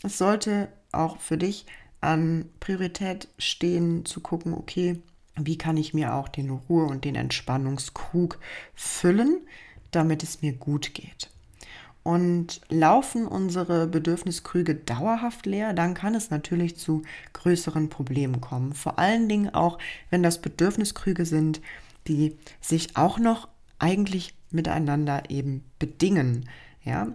[0.03, 1.65] Es sollte auch für dich
[1.99, 5.01] an Priorität stehen, zu gucken, okay,
[5.35, 8.39] wie kann ich mir auch den Ruhe- und den Entspannungskrug
[8.73, 9.41] füllen,
[9.91, 11.29] damit es mir gut geht.
[12.03, 17.01] Und laufen unsere Bedürfniskrüge dauerhaft leer, dann kann es natürlich zu
[17.31, 18.73] größeren Problemen kommen.
[18.73, 19.77] Vor allen Dingen auch,
[20.09, 21.61] wenn das Bedürfniskrüge sind,
[22.07, 23.47] die sich auch noch
[23.79, 26.49] eigentlich miteinander eben bedingen.
[26.83, 27.07] Ja,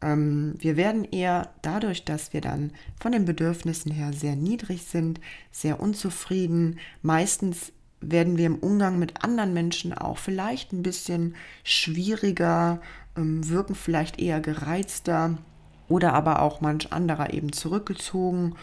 [0.00, 5.20] ähm, wir werden eher dadurch, dass wir dann von den Bedürfnissen her sehr niedrig sind,
[5.50, 7.72] sehr unzufrieden, meistens
[8.10, 11.34] werden wir im Umgang mit anderen Menschen auch vielleicht ein bisschen
[11.64, 12.80] schwieriger,
[13.16, 15.38] ähm, wirken vielleicht eher gereizter
[15.88, 18.54] oder aber auch manch anderer eben zurückgezogen.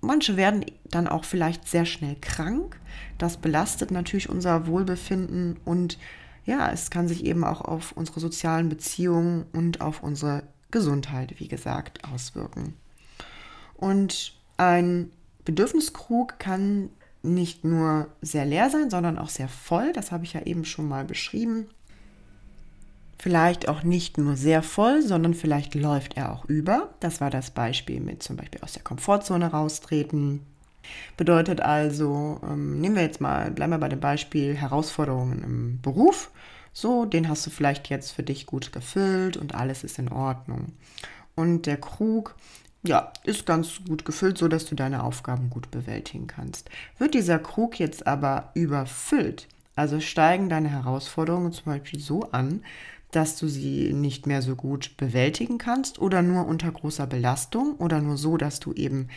[0.00, 2.78] Manche werden dann auch vielleicht sehr schnell krank.
[3.18, 5.98] Das belastet natürlich unser Wohlbefinden und
[6.44, 11.48] ja, es kann sich eben auch auf unsere sozialen Beziehungen und auf unsere Gesundheit, wie
[11.48, 12.74] gesagt, auswirken.
[13.74, 15.10] Und ein
[15.44, 16.90] Bedürfniskrug kann
[17.26, 19.92] nicht nur sehr leer sein, sondern auch sehr voll.
[19.92, 21.66] Das habe ich ja eben schon mal beschrieben.
[23.18, 26.94] Vielleicht auch nicht nur sehr voll, sondern vielleicht läuft er auch über.
[27.00, 30.40] Das war das Beispiel mit zum Beispiel aus der Komfortzone raustreten.
[31.16, 36.30] Bedeutet also, ähm, nehmen wir jetzt mal, bleiben wir bei dem Beispiel Herausforderungen im Beruf.
[36.72, 40.74] So, den hast du vielleicht jetzt für dich gut gefüllt und alles ist in Ordnung.
[41.34, 42.34] Und der Krug,
[42.86, 46.70] ja, ist ganz gut gefüllt, so dass du deine Aufgaben gut bewältigen kannst.
[46.98, 52.62] Wird dieser Krug jetzt aber überfüllt, also steigen deine Herausforderungen zum Beispiel so an,
[53.10, 58.00] dass du sie nicht mehr so gut bewältigen kannst oder nur unter großer Belastung oder
[58.00, 59.08] nur so, dass du eben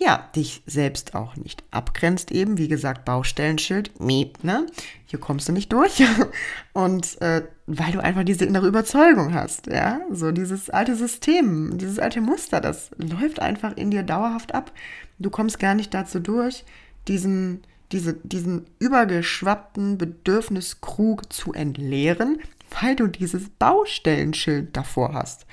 [0.00, 2.56] ja, dich selbst auch nicht abgrenzt eben.
[2.56, 4.66] Wie gesagt, Baustellenschild, miep, ne?
[5.06, 6.02] Hier kommst du nicht durch.
[6.72, 10.00] Und äh, weil du einfach diese innere Überzeugung hast, ja?
[10.12, 14.70] So dieses alte System, dieses alte Muster, das läuft einfach in dir dauerhaft ab.
[15.18, 16.64] Du kommst gar nicht dazu durch,
[17.08, 22.38] diesen, diese, diesen übergeschwappten Bedürfniskrug zu entleeren,
[22.80, 25.46] weil du dieses Baustellenschild davor hast.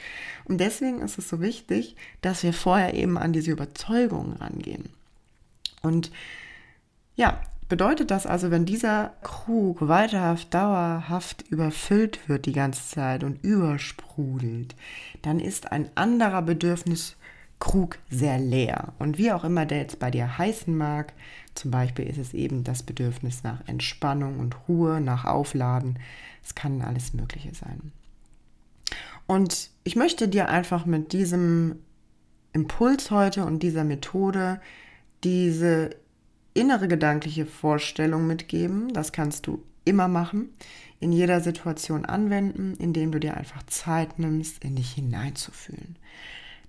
[0.46, 4.90] Und deswegen ist es so wichtig, dass wir vorher eben an diese Überzeugungen rangehen.
[5.82, 6.12] Und
[7.16, 13.44] ja, bedeutet das also, wenn dieser Krug weiterhaft, dauerhaft überfüllt wird die ganze Zeit und
[13.44, 14.76] übersprudelt,
[15.22, 18.94] dann ist ein anderer Bedürfniskrug sehr leer.
[19.00, 21.14] Und wie auch immer der jetzt bei dir heißen mag,
[21.56, 26.00] zum Beispiel ist es eben das Bedürfnis nach Entspannung und Ruhe, nach Aufladen.
[26.44, 27.92] Es kann alles Mögliche sein.
[29.26, 31.78] Und ich möchte dir einfach mit diesem
[32.54, 34.62] Impuls heute und dieser Methode
[35.24, 35.96] diese
[36.54, 38.94] innere gedankliche Vorstellung mitgeben.
[38.94, 40.50] Das kannst du immer machen,
[41.00, 45.98] in jeder Situation anwenden, indem du dir einfach Zeit nimmst, in dich hineinzufühlen.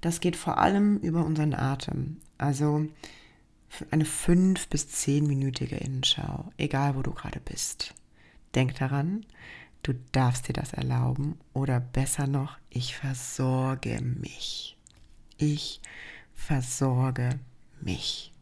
[0.01, 2.19] Das geht vor allem über unseren Atem.
[2.39, 2.87] Also
[3.91, 7.95] eine fünf- bis zehnminütige Innenschau, egal wo du gerade bist.
[8.55, 9.25] Denk daran,
[9.87, 14.77] Du darfst dir das erlauben oder besser noch, ich versorge mich.
[15.37, 15.81] Ich
[16.35, 17.39] versorge
[17.81, 18.33] mich.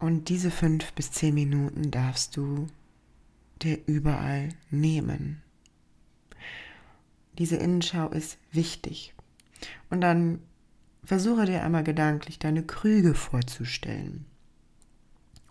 [0.00, 2.66] Und diese fünf bis zehn Minuten darfst du
[3.62, 5.40] dir überall nehmen.
[7.38, 9.14] Diese Innenschau ist wichtig.
[9.88, 10.40] Und dann
[11.08, 14.26] versuche dir einmal gedanklich deine Krüge vorzustellen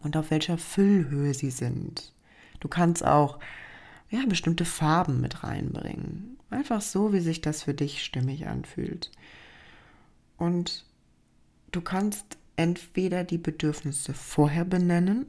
[0.02, 2.14] und auf welcher Füllhöhe sie sind.
[2.60, 3.40] Du kannst auch
[4.12, 6.38] ja, bestimmte Farben mit reinbringen.
[6.52, 9.12] Einfach so, wie sich das für dich stimmig anfühlt.
[10.38, 10.86] Und
[11.72, 15.26] du kannst entweder die Bedürfnisse vorher benennen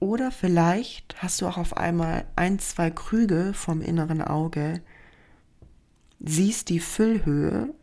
[0.00, 4.80] Oder vielleicht hast du auch auf einmal ein, zwei Krüge vom inneren Auge,
[6.24, 7.74] siehst die Füllhöhe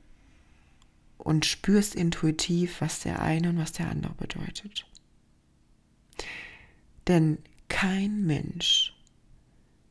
[1.18, 4.86] und spürst intuitiv, was der eine und was der andere bedeutet.
[7.08, 8.94] Denn kein Mensch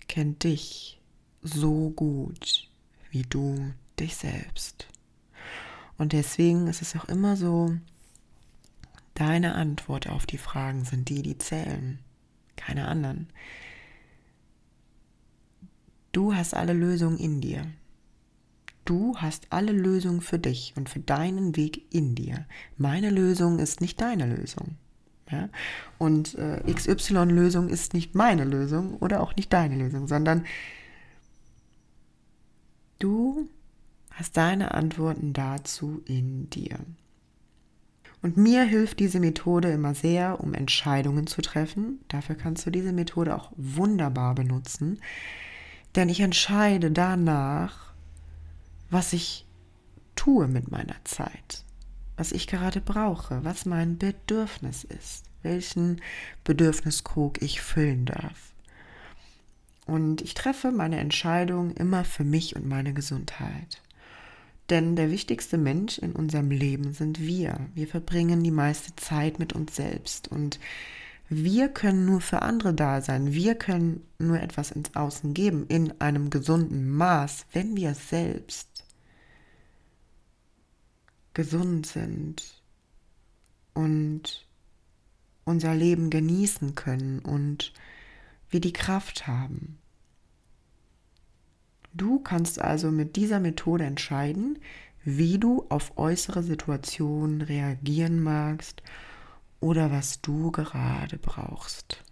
[0.08, 0.98] kennt dich
[1.42, 2.68] so gut
[3.10, 4.88] wie du dich selbst.
[5.98, 7.76] Und deswegen ist es auch immer so,
[9.14, 11.98] deine Antwort auf die Fragen sind die, die zählen,
[12.56, 13.28] keine anderen.
[16.12, 17.66] Du hast alle Lösungen in dir.
[18.88, 22.46] Du hast alle Lösungen für dich und für deinen Weg in dir.
[22.78, 24.76] Meine Lösung ist nicht deine Lösung.
[25.30, 25.50] Ja?
[25.98, 30.46] Und äh, XY-Lösung ist nicht meine Lösung oder auch nicht deine Lösung, sondern
[32.98, 33.50] du
[34.10, 36.78] hast deine Antworten dazu in dir.
[38.22, 42.00] Und mir hilft diese Methode immer sehr, um Entscheidungen zu treffen.
[42.08, 44.98] Dafür kannst du diese Methode auch wunderbar benutzen.
[45.94, 47.87] Denn ich entscheide danach,
[48.90, 49.46] was ich
[50.16, 51.64] tue mit meiner Zeit,
[52.16, 56.00] was ich gerade brauche, was mein Bedürfnis ist, welchen
[56.44, 58.52] Bedürfniskrug ich füllen darf.
[59.86, 63.80] Und ich treffe meine Entscheidung immer für mich und meine Gesundheit.
[64.68, 67.58] Denn der wichtigste Mensch in unserem Leben sind wir.
[67.74, 70.60] Wir verbringen die meiste Zeit mit uns selbst und
[71.28, 73.32] wir können nur für andere da sein.
[73.32, 78.84] Wir können nur etwas ins Außen geben in einem gesunden Maß, wenn wir selbst
[81.34, 82.62] gesund sind
[83.74, 84.46] und
[85.44, 87.72] unser Leben genießen können und
[88.50, 89.78] wir die Kraft haben.
[91.92, 94.58] Du kannst also mit dieser Methode entscheiden,
[95.04, 98.82] wie du auf äußere Situationen reagieren magst
[99.60, 102.02] oder was du gerade brauchst.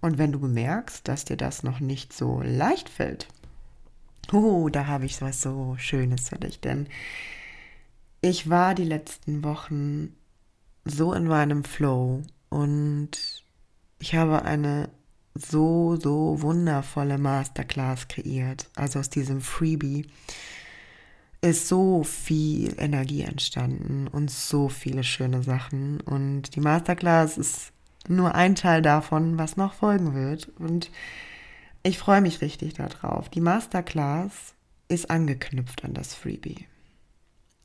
[0.00, 3.28] Und wenn du bemerkst, dass dir das noch nicht so leicht fällt,
[4.32, 6.88] oh, da habe ich was so Schönes für dich, denn
[8.20, 10.14] ich war die letzten Wochen
[10.84, 13.44] so in meinem Flow und
[13.98, 14.90] ich habe eine
[15.34, 18.68] so, so wundervolle Masterclass kreiert.
[18.76, 20.06] Also aus diesem Freebie
[21.44, 26.00] ist so viel Energie entstanden und so viele schöne Sachen.
[26.00, 27.72] Und die Masterclass ist
[28.08, 30.48] nur ein Teil davon, was noch folgen wird.
[30.58, 30.90] Und
[31.82, 33.28] ich freue mich richtig darauf.
[33.28, 34.54] Die Masterclass
[34.88, 36.66] ist angeknüpft an das Freebie.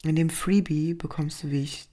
[0.03, 1.87] In dem Freebie bekommst du, wie ich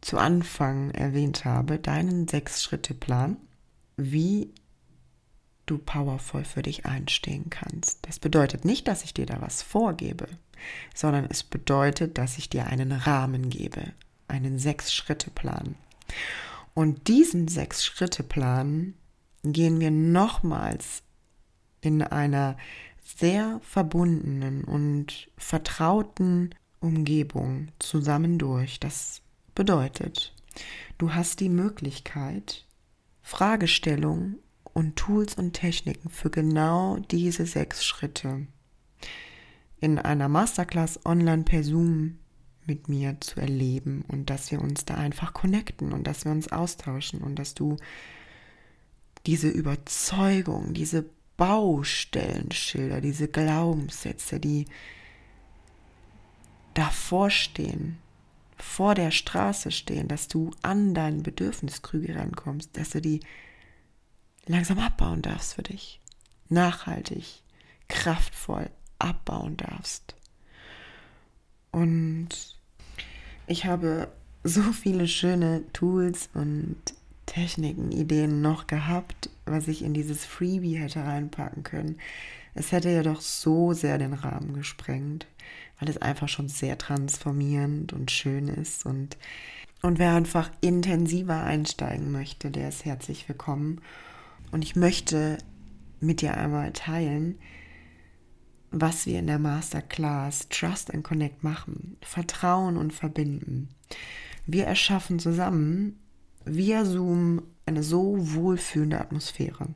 [0.00, 3.36] zu Anfang erwähnt habe, deinen Sechs-Schritte-Plan,
[3.96, 4.52] wie
[5.66, 8.06] du powervoll für dich einstehen kannst.
[8.06, 10.26] Das bedeutet nicht, dass ich dir da was vorgebe,
[10.94, 13.92] sondern es bedeutet, dass ich dir einen Rahmen gebe,
[14.28, 15.76] einen Sechs-Schritte-Plan.
[16.74, 18.94] Und diesen Sechs-Schritte-Plan
[19.42, 21.02] gehen wir nochmals
[21.80, 22.56] in einer
[23.04, 28.80] sehr verbundenen und vertrauten Umgebung zusammen durch.
[28.80, 29.20] Das
[29.54, 30.34] bedeutet,
[30.98, 32.66] du hast die Möglichkeit,
[33.22, 34.38] Fragestellungen
[34.74, 38.46] und Tools und Techniken für genau diese sechs Schritte
[39.80, 42.18] in einer Masterclass online per Zoom
[42.66, 46.50] mit mir zu erleben und dass wir uns da einfach connecten und dass wir uns
[46.50, 47.76] austauschen und dass du
[49.26, 51.06] diese Überzeugung, diese
[51.36, 54.66] Baustellenschilder, diese Glaubenssätze, die
[56.74, 57.98] davor stehen,
[58.56, 63.20] vor der Straße stehen, dass du an deinen Bedürfniskrüge rankommst, dass du die
[64.46, 66.00] langsam abbauen darfst für dich.
[66.48, 67.42] Nachhaltig,
[67.88, 70.14] kraftvoll abbauen darfst.
[71.70, 72.28] Und
[73.46, 74.08] ich habe
[74.44, 76.76] so viele schöne Tools und
[77.26, 81.98] Techniken, Ideen noch gehabt, was ich in dieses Freebie hätte reinpacken können.
[82.54, 85.26] Es hätte ja doch so sehr den Rahmen gesprengt,
[85.80, 88.86] weil es einfach schon sehr transformierend und schön ist.
[88.86, 89.16] Und,
[89.82, 93.80] und wer einfach intensiver einsteigen möchte, der ist herzlich willkommen.
[94.54, 95.38] Und ich möchte
[95.98, 97.40] mit dir einmal teilen,
[98.70, 101.96] was wir in der Masterclass Trust and Connect machen.
[102.02, 103.70] Vertrauen und verbinden.
[104.46, 105.98] Wir erschaffen zusammen
[106.44, 109.74] via Zoom eine so wohlfühlende Atmosphäre.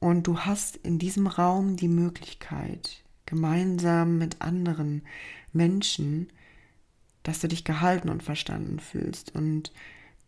[0.00, 5.02] Und du hast in diesem Raum die Möglichkeit, gemeinsam mit anderen
[5.52, 6.32] Menschen,
[7.22, 9.72] dass du dich gehalten und verstanden fühlst und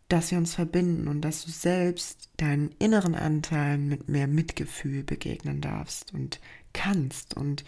[0.07, 5.61] dass wir uns verbinden und dass du selbst deinen inneren Anteilen mit mehr Mitgefühl begegnen
[5.61, 6.39] darfst und
[6.73, 7.35] kannst.
[7.35, 7.65] Und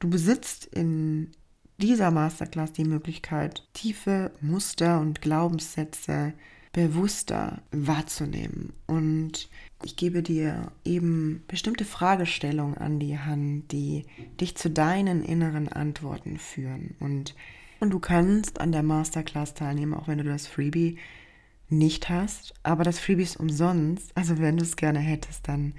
[0.00, 1.30] du besitzt in
[1.78, 6.34] dieser Masterclass die Möglichkeit, tiefe Muster und Glaubenssätze
[6.72, 8.72] bewusster wahrzunehmen.
[8.86, 9.48] Und
[9.82, 14.04] ich gebe dir eben bestimmte Fragestellungen an die Hand, die
[14.40, 16.94] dich zu deinen inneren Antworten führen.
[17.00, 17.34] Und,
[17.80, 20.98] und du kannst an der Masterclass teilnehmen, auch wenn du das Freebie
[21.70, 22.54] nicht hast.
[22.62, 24.10] Aber das Freebie ist umsonst.
[24.14, 25.74] Also wenn du es gerne hättest, dann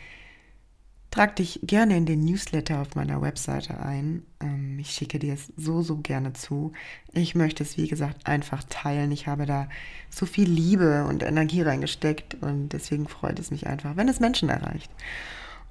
[1.12, 4.24] Trag dich gerne in den Newsletter auf meiner Webseite ein.
[4.40, 6.72] Ähm, ich schicke dir es so, so gerne zu.
[7.12, 9.12] Ich möchte es, wie gesagt, einfach teilen.
[9.12, 9.68] Ich habe da
[10.10, 14.48] so viel Liebe und Energie reingesteckt und deswegen freut es mich einfach, wenn es Menschen
[14.48, 14.90] erreicht.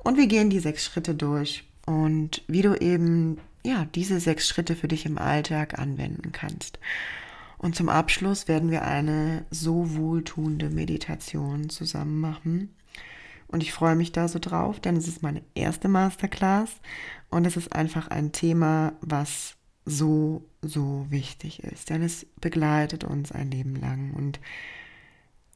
[0.05, 4.77] Und wir gehen die sechs Schritte durch und wie du eben ja, diese sechs Schritte
[4.77, 6.79] für dich im Alltag anwenden kannst.
[7.61, 12.75] Und zum Abschluss werden wir eine so wohltuende Meditation zusammen machen.
[13.49, 16.71] Und ich freue mich da so drauf, denn es ist meine erste Masterclass
[17.29, 21.91] und es ist einfach ein Thema, was so, so wichtig ist.
[21.91, 24.41] Denn es begleitet uns ein Leben lang und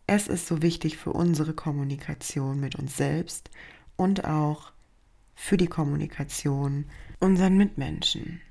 [0.07, 3.49] es ist so wichtig für unsere Kommunikation mit uns selbst
[3.97, 4.73] und auch
[5.35, 6.85] für die Kommunikation
[7.19, 8.43] unseren Mitmenschen.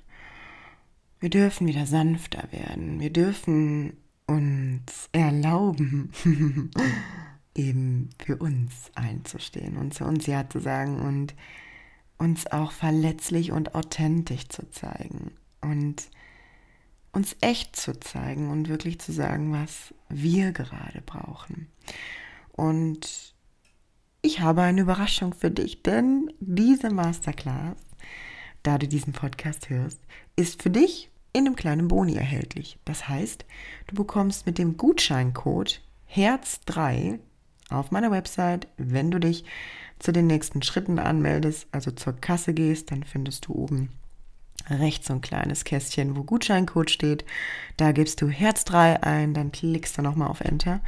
[1.24, 3.00] Wir dürfen wieder sanfter werden.
[3.00, 3.96] Wir dürfen
[4.26, 6.12] uns erlauben,
[7.56, 11.34] eben für uns einzustehen und zu uns Ja zu sagen und
[12.18, 16.10] uns auch verletzlich und authentisch zu zeigen und
[17.14, 21.70] uns echt zu zeigen und wirklich zu sagen, was wir gerade brauchen.
[22.52, 23.34] Und
[24.22, 27.78] ich habe eine Überraschung für dich, denn diese Masterclass,
[28.62, 30.02] da du diesen Podcast hörst,
[30.36, 32.78] ist für dich in einem kleinen Boni erhältlich.
[32.86, 33.46] Das heißt,
[33.88, 37.20] du bekommst mit dem Gutscheincode Herz 3
[37.70, 39.44] auf meiner Website, wenn du dich
[40.00, 43.90] zu den nächsten Schritten anmeldest, also zur Kasse gehst, dann findest du oben
[44.70, 47.26] rechts so ein kleines Kästchen, wo Gutscheincode steht.
[47.78, 50.82] Da gibst du Herz 3 ein, dann klickst du nochmal auf Enter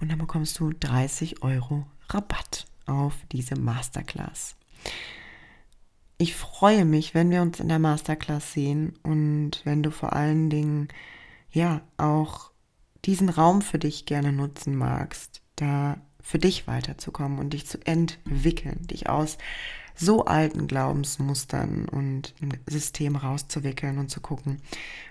[0.00, 4.56] und dann bekommst du 30 Euro Rabatt auf diese Masterclass.
[6.20, 10.50] Ich freue mich, wenn wir uns in der Masterclass sehen und wenn du vor allen
[10.50, 10.88] Dingen
[11.50, 12.50] ja auch
[13.06, 18.86] diesen Raum für dich gerne nutzen magst, da für dich weiterzukommen und dich zu entwickeln,
[18.86, 19.38] dich aus
[19.94, 22.34] so alten Glaubensmustern und
[22.66, 24.60] System rauszuwickeln und zu gucken,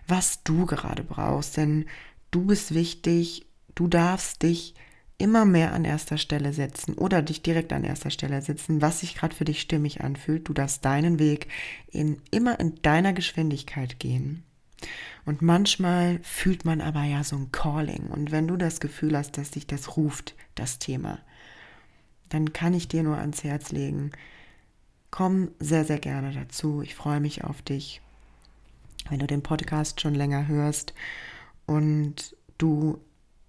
[0.06, 1.58] was du gerade brauchst.
[1.58, 1.86] Denn
[2.30, 4.76] du bist wichtig, du darfst dich
[5.20, 9.16] immer mehr an erster Stelle setzen oder dich direkt an erster Stelle setzen, was sich
[9.16, 10.48] gerade für dich stimmig anfühlt.
[10.48, 11.48] Du darfst deinen Weg
[11.92, 14.44] in, immer in deiner Geschwindigkeit gehen.
[15.26, 18.08] Und manchmal fühlt man aber ja so ein Calling.
[18.08, 21.20] Und wenn du das Gefühl hast, dass dich das ruft, das Thema,
[22.30, 24.12] dann kann ich dir nur ans Herz legen,
[25.12, 26.82] komm sehr, sehr gerne dazu.
[26.82, 28.02] Ich freue mich auf dich.
[29.10, 30.94] Wenn du den Podcast schon länger hörst
[31.66, 33.00] und du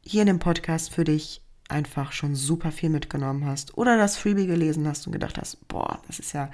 [0.02, 1.39] hier in dem Podcast für dich
[1.70, 6.00] einfach schon super viel mitgenommen hast oder das Freebie gelesen hast und gedacht hast, boah,
[6.06, 6.50] das ist ja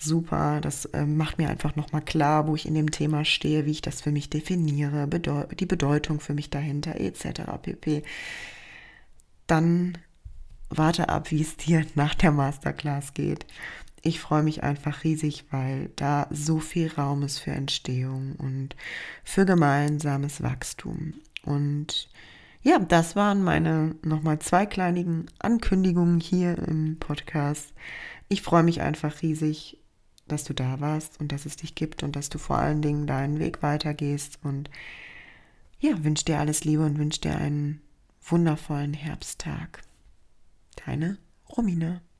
[0.00, 0.60] super.
[0.60, 3.82] Das äh, macht mir einfach nochmal klar, wo ich in dem Thema stehe, wie ich
[3.82, 7.42] das für mich definiere, bedeu die Bedeutung für mich dahinter, etc.
[7.62, 8.02] pp.
[9.46, 9.98] Dann
[10.70, 13.46] warte ab, wie es dir nach der Masterclass geht.
[14.02, 18.74] Ich freue mich einfach riesig, weil da so viel Raum ist für Entstehung und
[19.24, 21.14] für gemeinsames Wachstum.
[21.44, 22.08] Und
[22.62, 27.72] ja, das waren meine nochmal zwei kleinigen Ankündigungen hier im Podcast.
[28.28, 29.78] Ich freue mich einfach riesig,
[30.28, 33.06] dass du da warst und dass es dich gibt und dass du vor allen Dingen
[33.06, 34.38] deinen Weg weitergehst.
[34.42, 34.70] Und
[35.80, 37.80] ja, wünsche dir alles Liebe und wünsche dir einen
[38.22, 39.82] wundervollen Herbsttag.
[40.86, 42.00] Deine Romina.